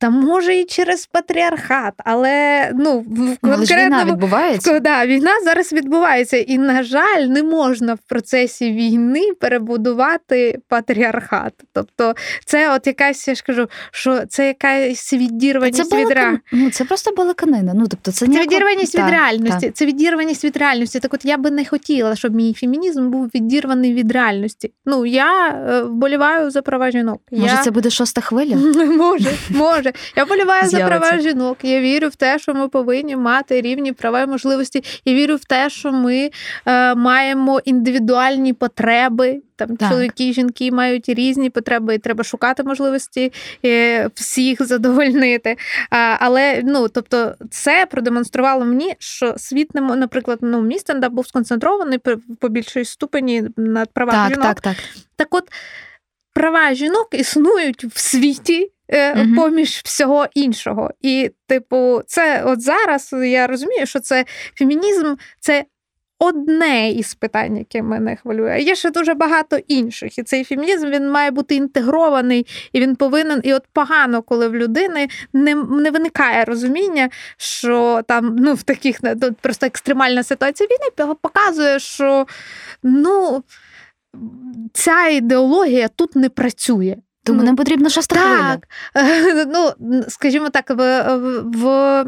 [0.00, 3.84] Та може і через патріархат, але ну в конкретному...
[3.84, 4.80] війна відбувається.
[4.80, 11.52] Да, війна зараз відбувається, і на жаль, не можна в процесі війни перебудувати патріархат.
[11.72, 16.38] Тобто, це от якась я ж кажу, що це якась відірваність це від ре...
[16.52, 17.72] Ну це просто балаканина.
[17.74, 18.44] Ну тобто, це ніяко...
[18.44, 19.66] відірваність та, від реальності.
[19.66, 19.72] Та.
[19.72, 21.00] Це відірваність від реальності.
[21.00, 24.72] Так, от я би не хотіла, щоб мій фемінізм був відірваний від реальності.
[24.86, 27.22] Ну я е, вболіваю за права жінок.
[27.32, 27.62] Може, я...
[27.62, 28.56] це буде шоста хвиля?
[28.86, 29.89] Може, може.
[29.92, 31.58] Боже, я полюваю за права жінок.
[31.62, 34.84] Я вірю в те, що ми повинні мати рівні права і можливості.
[35.04, 36.30] Я вірю в те, що ми
[36.66, 39.42] е, маємо індивідуальні потреби.
[39.56, 39.88] Там так.
[39.88, 43.32] чоловіки і жінки мають різні потреби, і треба шукати можливості
[43.64, 45.56] е, всіх задовольнити.
[45.90, 51.26] А, Але ну тобто, це продемонструвало мені, що світ не наприклад, ну мій стендап був
[51.26, 51.98] сконцентрований
[52.40, 54.46] по більшій ступені над правами так, жінок.
[54.46, 54.76] Так, так.
[55.16, 55.44] Так от
[56.34, 58.72] права жінок існують в світі.
[59.16, 59.34] Угу.
[59.36, 60.90] Поміж всього іншого.
[61.00, 64.24] І, типу, це от зараз я розумію, що це
[64.54, 65.64] фемінізм це
[66.20, 68.60] одне із питань, яке мене хвилює.
[68.60, 70.18] Є ще дуже багато інших.
[70.18, 73.40] І цей фемінізм він має бути інтегрований, і він повинен.
[73.44, 79.00] І от погано, коли в людини не не виникає розуміння, що там ну, в таких
[79.40, 82.26] просто екстремальна ситуація війни показує, що
[82.82, 83.44] ну
[84.72, 86.96] ця ідеологія тут не працює.
[87.24, 88.68] Тому нам потрібно шоста Так,
[89.46, 89.70] ну,
[90.08, 91.02] скажімо так, в,
[91.44, 92.04] в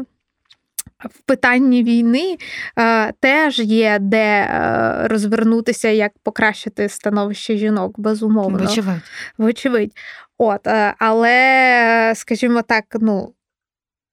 [1.09, 2.37] в питанні війни
[2.79, 8.57] е, теж є де е, розвернутися, як покращити становище жінок, безумовно.
[8.57, 9.01] Вочевидь.
[9.37, 9.91] Вочевидь.
[10.37, 13.33] От, е, Але, скажімо так, ну,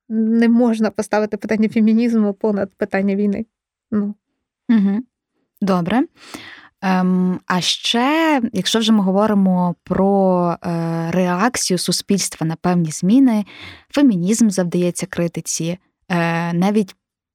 [0.09, 3.47] не можна поставити питання фемінізму понад питання війни.
[3.91, 4.15] Ну.
[4.69, 5.01] Угу.
[5.61, 6.03] Добре.
[6.83, 13.45] Ем, А ще, якщо вже ми говоримо про е, реакцію суспільства на певні зміни,
[13.91, 15.79] фемінізм завдається критиці,
[16.09, 16.95] е, навіть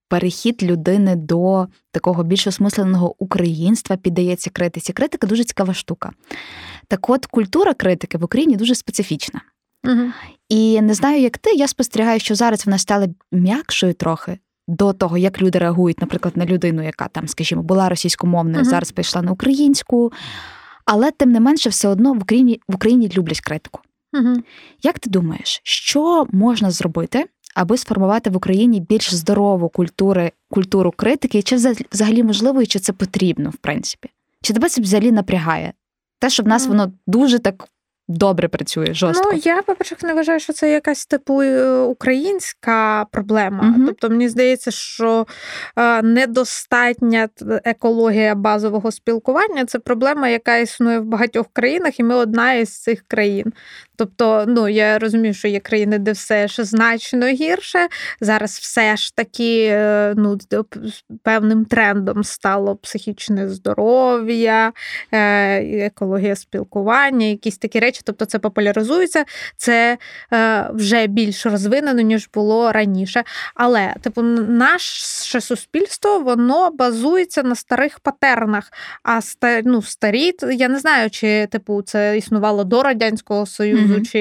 [0.10, 4.94] перехід людини до такого більш осмисленого українства піддається критиці.
[4.94, 6.12] Критика дуже цікава штука.
[6.88, 9.42] Так от культура критики в Україні дуже специфічна.
[9.84, 10.12] Угу.
[10.50, 14.38] І не знаю, як ти, я спостерігаю, що зараз вона стала м'якшою трохи
[14.68, 18.70] до того, як люди реагують, наприклад, на людину, яка там, скажімо, була російськомовною, uh-huh.
[18.70, 20.12] зараз прийшла на українську.
[20.86, 23.80] Але тим не менше, все одно в Україні в Україні люблять критику.
[24.14, 24.44] Uh-huh.
[24.84, 31.42] Як ти думаєш, що можна зробити, аби сформувати в Україні більш здорову культуру, культуру критики,
[31.42, 31.56] чи
[31.92, 34.10] взагалі можливо, і чи це потрібно, в принципі?
[34.42, 35.74] Чи тебе це взагалі напрягає?
[36.20, 36.70] Те, що в нас uh-huh.
[36.70, 37.68] воно дуже так
[38.08, 39.30] добре працює жорстко.
[39.34, 43.74] Ну я по-перше, не вважаю, що це якась типу е, українська проблема.
[43.78, 43.86] Угу.
[43.88, 45.28] Тобто, мені здається, що
[45.76, 47.30] е, недостатня
[47.64, 53.04] екологія базового спілкування це проблема, яка існує в багатьох країнах, і ми одна із цих
[53.08, 53.54] країн.
[53.98, 57.88] Тобто, ну я розумію, що є країни, де все ж значно гірше.
[58.22, 60.38] Зараз все ж таки е, ну,
[61.24, 64.74] певним трендом стало психічне здоров'я,
[65.12, 69.26] екологія спілкування, якісь такі речі речі, тобто це популяризується,
[69.58, 69.98] це
[70.34, 73.24] е, вже більш розвинено, ніж було раніше.
[73.56, 78.72] Але, типу, наше суспільство воно базується на старих патернах.
[79.04, 79.20] А
[79.64, 84.12] ну, старі, я не знаю, чи типу це існувало до Радянського Союзу, mm-hmm.
[84.12, 84.20] чи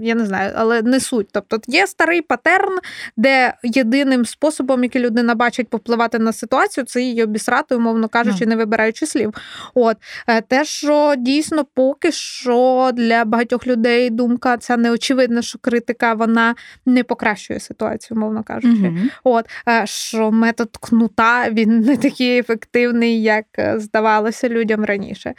[0.00, 1.28] я не знаю, але не суть.
[1.32, 2.78] Тобто є старий патерн,
[3.16, 8.48] де єдиним способом, який людина бачить попливати на ситуацію, це її обісрати, умовно кажучи, mm-hmm.
[8.48, 9.34] не вибираючи слів.
[9.74, 9.96] От
[10.26, 16.54] е, те, що дійсно поки що для багатьох людей думка ця неочевидна, що критика вона
[16.86, 18.68] не покращує ситуацію, мовно кажучи.
[18.68, 25.34] mm От е, що метод кнута він не такий ефективний, як е, здавалося людям раніше.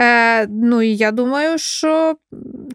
[0.00, 2.16] Е, Ну і я думаю, що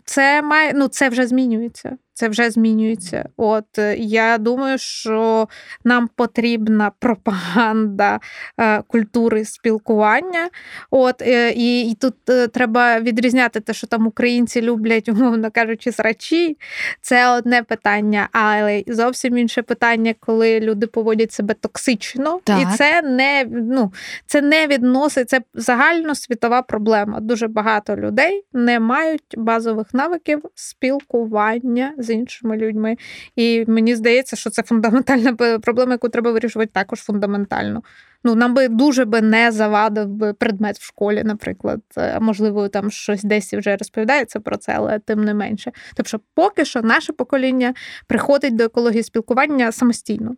[0.06, 1.97] це має ну це вже змінюється.
[2.14, 3.30] Це вже змінюється.
[3.38, 5.47] От е, я думаю, що
[5.84, 8.20] нам потрібна пропаганда
[8.59, 10.49] е, культури спілкування.
[10.91, 12.16] От е, і, і тут
[12.53, 16.57] треба відрізняти те, що там українці люблять, умовно кажучи, срачі.
[17.01, 22.61] Це одне питання, але зовсім інше питання, коли люди поводять себе токсично, так.
[22.61, 23.93] і це не ну,
[24.26, 27.20] це не відносить, це загальносвітова проблема.
[27.20, 32.95] Дуже багато людей не мають базових навиків спілкування з іншими людьми.
[33.36, 37.84] І мені здається, що це фундаментальна проблема, яку треба вирішувати також фундаментально.
[38.24, 41.82] Ну, нам би дуже би не завадив предмет в школі, наприклад.
[41.97, 45.72] Е, можливо, там щось десь вже розповідається про це, але тим не менше.
[45.95, 47.74] Тобто, поки що наше покоління
[48.08, 50.36] приходить до екології спілкування самостійно.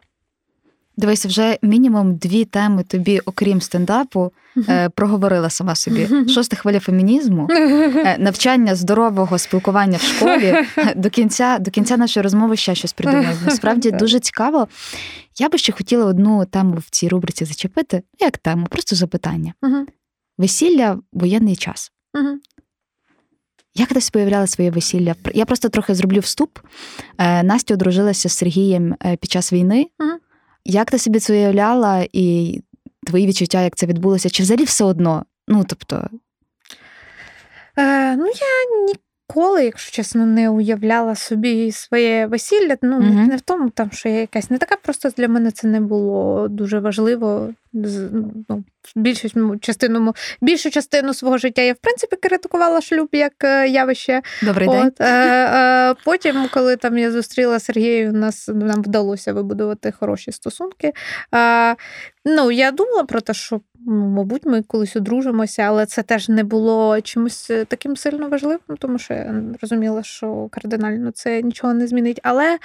[0.98, 4.32] Дивись, вже мінімум дві теми тобі, окрім стендапу,
[4.70, 6.10] е, проговорила сама собі.
[6.30, 10.56] Шоста хвиля фемінізму, е, навчання здорового спілкування в школі.
[10.96, 13.38] До кінця до кінця нашої розмови ще щось придумаю.
[13.46, 14.68] Насправді дуже цікаво.
[15.40, 18.02] Я би ще хотіла одну тему в цій рубриці зачепити.
[18.20, 18.68] Як тему?
[18.70, 19.54] Просто запитання.
[20.38, 21.92] Весілля в воєнний час.
[23.78, 25.16] Як ти появляла своє весілля?
[25.34, 26.60] Я просто трохи зроблю вступ.
[27.18, 29.88] Е, Настя одружилася з Сергієм під час війни.
[30.66, 32.60] Як ти собі це уявляла, і
[33.08, 34.30] твої відчуття, як це відбулося?
[34.30, 35.26] Чи взагалі все одно?
[35.48, 36.10] Ну, тобто.
[37.78, 42.78] Е, Ну, я ніколи, якщо чесно, не уявляла собі своє весілля.
[42.82, 43.28] Ну, угу.
[43.28, 46.48] не в тому, там, що я якась не така, просто для мене це не було
[46.48, 47.54] дуже важливо.
[47.76, 48.64] Ну,
[48.96, 54.22] більшу частину більшу частину свого життя я в принципі критикувала шлюб як е, явище.
[54.44, 55.08] Добрий От, день.
[55.08, 60.94] Е, Потім, коли там я зустріла Сергія, у нас нам вдалося вибудувати хороші стосунки.
[61.36, 61.76] Е,
[62.26, 66.44] ну, я думала про те, що ну, мабуть, ми колись одружимося, але це теж не
[66.44, 71.88] було чимось е, таким сильно важливим, тому що я розуміла, що кардинально це нічого не
[71.88, 72.20] змінить.
[72.24, 72.58] Але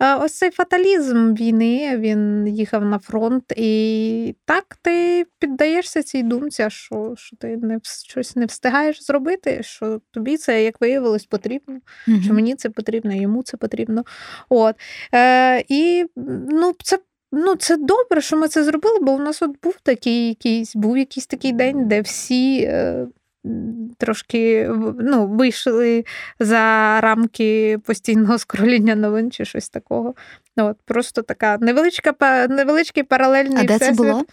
[0.00, 6.64] е, ось цей фаталізм війни він їхав на фронт, і так ти піддаєшся цій думці,
[6.68, 12.22] що що ти не щось не встигаєш зробити, що тобі це, як виявилось, потрібно, mm
[12.22, 14.04] що мені це потрібно, йому це потрібно.
[14.48, 14.76] От.
[15.14, 16.06] Е, І
[16.48, 16.98] ну, це
[17.32, 20.98] Ну, це добре, що ми це зробили, бо у нас от був такий якийсь, був
[20.98, 23.06] якийсь такий день, де всі е,
[23.98, 26.04] трошки ну, вийшли
[26.40, 30.14] за рамки постійного скроління новин чи щось такого.
[30.56, 32.14] От, Просто така невеличка,
[32.48, 33.64] невеличкий паралельний.
[33.64, 34.24] А де це було?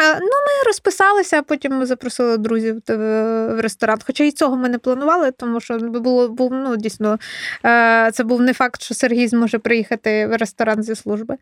[0.00, 3.98] Ну, Ми розписалися, а потім ми запросили друзів в ресторан.
[4.06, 7.18] Хоча і цього ми не планували, тому що було був ну, дійсно
[7.64, 11.36] е, це був не факт, що Сергій зможе приїхати в ресторан зі служби.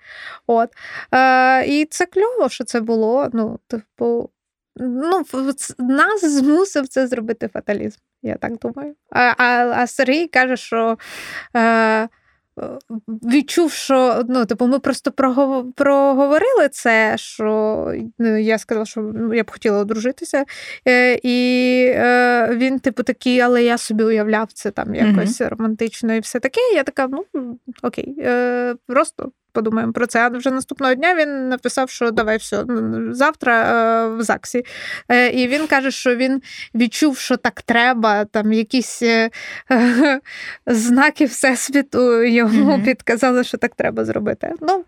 [0.46, 0.70] От.
[1.14, 3.28] Е, і це кльово, що це було.
[3.32, 4.30] Ну, типу,
[4.76, 5.24] ну,
[5.78, 8.94] Нас змусив це зробити фаталізм, я так думаю.
[9.10, 10.98] А а, а Сергій каже, що.
[11.56, 12.08] Е,
[13.06, 15.12] відчув, що ну, типу, ми просто
[15.74, 20.44] проговорили це, що ну, я сказала, що ну, я б хотіла одружитися.
[20.88, 25.48] Е, і е, він, типу, такий, але я собі уявляв це там якось mm-hmm.
[25.48, 26.60] романтично і все таке.
[26.74, 27.24] Я така, ну
[27.82, 30.20] окей, е, просто подумаємо про це.
[30.20, 32.64] А вже наступного дня він написав, що давай все,
[33.10, 34.64] завтра е, в ЗАГСі.
[35.08, 36.42] Е, і він каже, що він
[36.74, 39.30] відчув, що так треба, там якісь е,
[40.66, 44.52] знаки Всесвіту йому mm підказали, що так треба зробити.
[44.60, 44.84] Ну,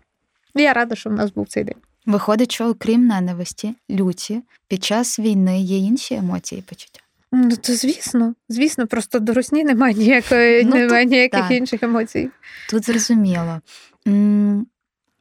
[0.55, 1.75] я рада, що в нас був цей день.
[2.05, 6.99] Виходить, що окрім ненависті, люті, під час війни є інші емоції і почуття.
[7.31, 11.51] Ну, то звісно, звісно, просто до русні немає ніякої, ну, немає тут, ніяких так.
[11.51, 12.29] інших емоцій.
[12.69, 13.61] Тут зрозуміло.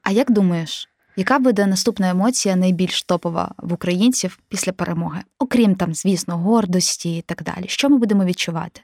[0.03, 5.23] А як думаєш, яка буде наступна емоція найбільш топова в українців після перемоги?
[5.39, 7.69] Окрім там, звісно, гордості і так далі?
[7.69, 8.81] Що ми будемо відчувати?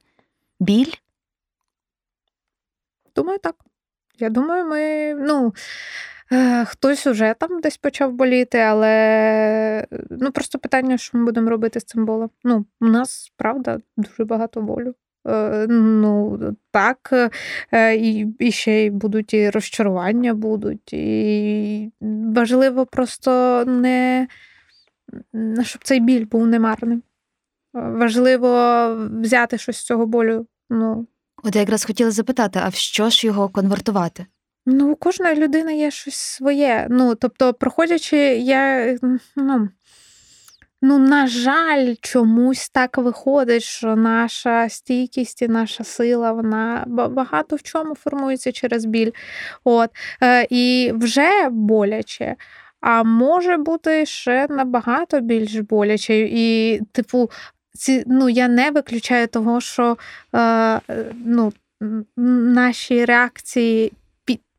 [0.61, 0.93] Біль?
[3.17, 3.57] Думаю, так.
[4.19, 5.15] Я думаю, ми.
[5.15, 5.55] ну...
[6.33, 11.81] Е, хтось уже там десь почав боліти, але ну просто питання, що ми будемо робити
[11.81, 12.31] з цим болем.
[12.45, 14.95] Ну, у нас правда дуже багато болю.
[15.27, 16.39] Е, ну,
[16.71, 17.31] так,
[17.73, 20.93] е, і і ще й будуть і розчарування будуть.
[20.93, 21.93] І
[22.35, 24.29] важливо просто не
[25.63, 27.03] щоб цей біль був немарним.
[27.73, 28.87] Важливо
[29.21, 30.47] взяти щось з цього болю.
[30.71, 31.07] Ну.
[31.45, 34.27] От я якраз хотіла запитати, а в що ж його конвертувати?
[34.67, 36.87] Ну, у кожної людини є щось своє.
[36.91, 38.97] Ну, тобто, проходячи, я
[39.37, 39.69] ну,
[40.87, 47.63] Ну, на жаль, чомусь так виходить, що наша стійкість і наша сила, вона багато в
[47.63, 49.11] чому формується через біль.
[49.65, 49.91] От.
[50.23, 52.37] Е, І вже боляче.
[52.81, 56.19] А може бути ще набагато більш боляче.
[56.19, 57.31] І, типу,
[57.73, 59.97] ці, ну, я не виключаю того, що
[60.35, 60.81] е,
[61.25, 61.53] ну,
[62.17, 63.93] наші реакції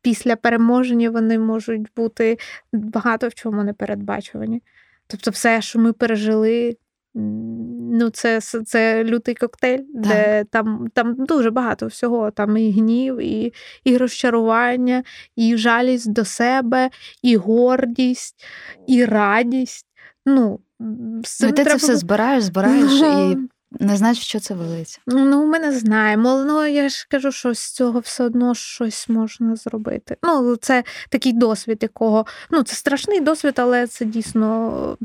[0.02, 2.38] після переможення вони можуть бути
[2.72, 4.62] багато в чому непередбачувані.
[5.06, 6.76] Тобто, все, що ми пережили,
[7.14, 10.02] ну, це це лютий коктейль, так.
[10.02, 12.30] де там там дуже багато всього.
[12.30, 13.52] Там і гнів, і
[13.84, 15.02] і розчарування,
[15.36, 16.90] і жалість до себе,
[17.22, 18.44] і гордість,
[18.86, 19.86] і радість.
[20.26, 20.60] Ну,
[21.24, 21.78] з цим ну, Ти треба...
[21.78, 23.36] це все збираєш, збираєш і
[23.80, 24.98] не знаєш, що це вилиться.
[25.06, 26.44] Ну, ми не знаємо.
[26.46, 30.16] Ну, я ж кажу, що з цього все одно щось можна зробити.
[30.22, 32.26] Ну, це такий досвід, якого.
[32.50, 34.98] Ну, це страшний досвід, але це дійсно.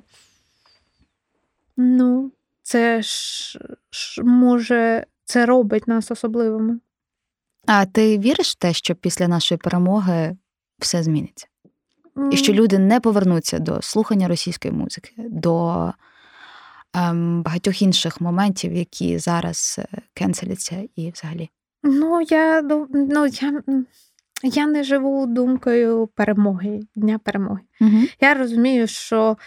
[1.78, 2.32] Ну,
[2.64, 3.60] це ж,
[3.92, 6.80] ж може, це робить нас особливими.
[7.66, 10.38] А ти віриш в те, що після нашої перемоги
[10.80, 11.48] все зміниться?
[12.32, 15.94] І що люди не повернуться до слухання російської музики, до
[17.44, 21.50] багатьох інших моментів, які зараз е, кенселяться і взагалі?
[21.84, 22.62] Ну, я
[22.94, 23.62] ну, я,
[24.44, 27.62] я не живу думкою перемоги, дня перемоги.
[27.82, 27.98] Угу.
[28.22, 29.38] Я розумію, що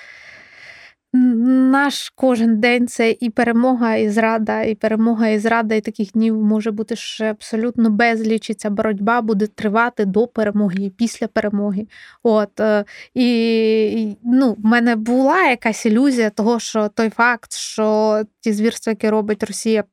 [1.17, 6.43] наш кожен день це і перемога, і зрада, і перемога, і зрада, і таких днів
[6.43, 8.51] може бути ще абсолютно безліч.
[8.51, 11.87] і Ця боротьба буде тривати до перемоги і після перемоги.
[12.23, 12.85] От е,
[13.15, 19.09] і ну, в мене була якась ілюзія того, що той факт, що ті звірства, які
[19.09, 19.85] робить Росія,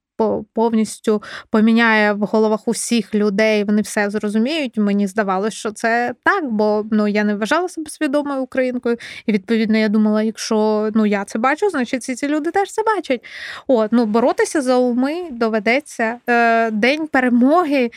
[0.54, 3.64] повністю поміняє в головах усіх людей.
[3.64, 4.78] Вони все зрозуміють.
[4.78, 8.98] Мені здавалося, що це так, бо ну я не вважала себе свідомою українкою.
[9.26, 12.84] І відповідно я думала, якщо ну я це бачу, значить ці ці люди теж це
[12.84, 13.26] бачать.
[13.68, 16.20] От ну боротися за уми доведеться.
[16.30, 17.92] Е, День перемоги.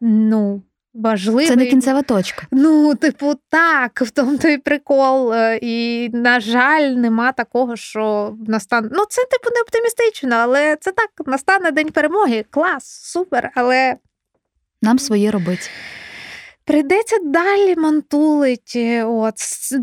[0.00, 0.62] Ну,
[0.94, 1.46] важливий.
[1.46, 2.46] Це не кінцева точка.
[2.50, 5.32] Ну, типу, так, в тому той прикол.
[5.32, 8.88] Е, і, на жаль, нема такого, що настане.
[8.92, 12.44] Ну, це, типу, не оптимістично, але це так, настане день перемоги.
[12.50, 13.96] Клас, супер, але.
[14.82, 15.70] Нам своє робить.
[16.64, 18.78] Прийдеться далі мантулить.
[19.04, 19.34] От.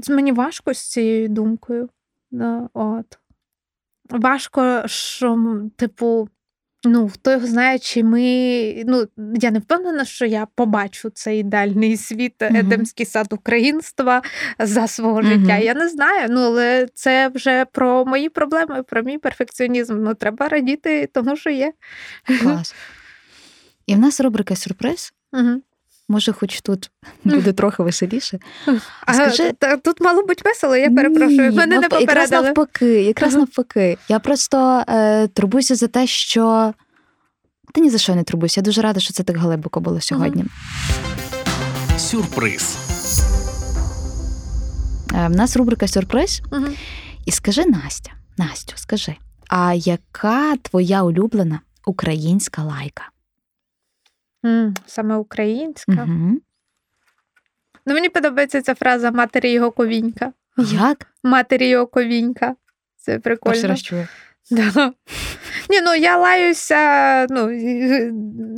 [0.10, 1.89] Мені важко з цією думкою.
[2.74, 3.06] От.
[4.10, 6.30] Важко, що, типу,
[6.86, 8.83] Ну, хто його знає, чи ми.
[8.88, 12.57] Ну, я не впевнена, що я побачу цей ідеальний світ uh-huh.
[12.57, 14.21] Едемський сад українства
[14.59, 15.39] за свого uh-huh.
[15.39, 15.57] життя.
[15.57, 16.27] Я не знаю.
[16.29, 20.03] Ну, але це вже про мої проблеми, про мій перфекціонізм.
[20.03, 21.73] Ну, треба радіти, тому що є.
[22.41, 22.75] Клас.
[23.88, 25.13] І в нас рубрика сюрприз.
[25.33, 25.57] Uh-huh.
[26.10, 26.91] Може, хоч тут
[27.24, 28.39] буде трохи веселіше.
[29.06, 29.51] А скажи...
[29.51, 31.49] та, Тут мало бути весело, я перепрошую.
[31.49, 31.93] Ні, Мене навп...
[31.93, 32.22] не попередили.
[32.22, 33.39] Якраз навпаки, якраз ага.
[33.39, 33.97] навпаки.
[34.10, 36.74] Я просто е, турбуюся за те, що
[37.74, 38.60] ти ні за що не турбуйся.
[38.60, 40.45] Я дуже рада, що це так глибоко було сьогодні.
[40.45, 41.99] Ага.
[41.99, 42.78] Сюрприз.
[45.14, 46.41] Е, в нас рубрика Сюрприз.
[46.51, 46.68] Ага.
[47.26, 49.16] І скажи, Настя, Настю, скажи,
[49.49, 53.10] а яка твоя улюблена українська лайка?
[54.86, 55.91] Саме українська.
[55.91, 56.39] Угу.
[57.86, 60.34] Ну, Мені подобається ця фраза матері його ковінька.
[60.58, 61.08] Як?
[61.24, 62.56] Матері його ковінька.
[62.98, 63.54] Це прикольно.
[63.54, 64.08] Перший раз чую.
[64.52, 64.93] Да.
[65.70, 67.52] Ні, ну я лаюся, ну,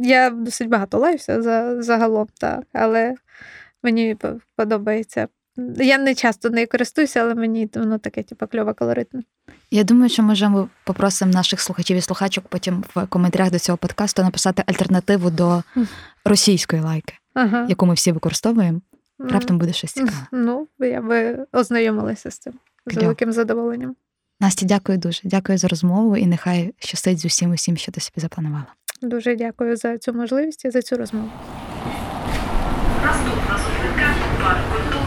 [0.01, 3.15] я досить багато лаюся за, загалом, так, але
[3.83, 4.17] мені
[4.55, 5.27] подобається.
[5.77, 9.23] Я не часто нею користуюся, але мені воно таке, типу, кльове колоритне.
[9.71, 13.77] Я думаю, що може ми попросимо наших слухачів і слухачок потім в коментарях до цього
[13.77, 15.63] подкасту написати альтернативу до
[16.25, 17.65] російської лайки, ага.
[17.69, 18.81] яку ми всі використовуємо.
[19.19, 20.27] Раптом буде щось цікаве.
[20.31, 22.53] Ну, я би ознайомилася з цим
[22.85, 23.95] з великим задоволенням.
[24.39, 25.21] Насті, дякую дуже.
[25.23, 28.65] Дякую за розмову і нехай щастить з усім усім, що ти собі запланувала.
[29.01, 31.29] Дуже дякую за цю можливість і за цю розмову.
[33.05, 35.06] Наступна зупинка парк культури.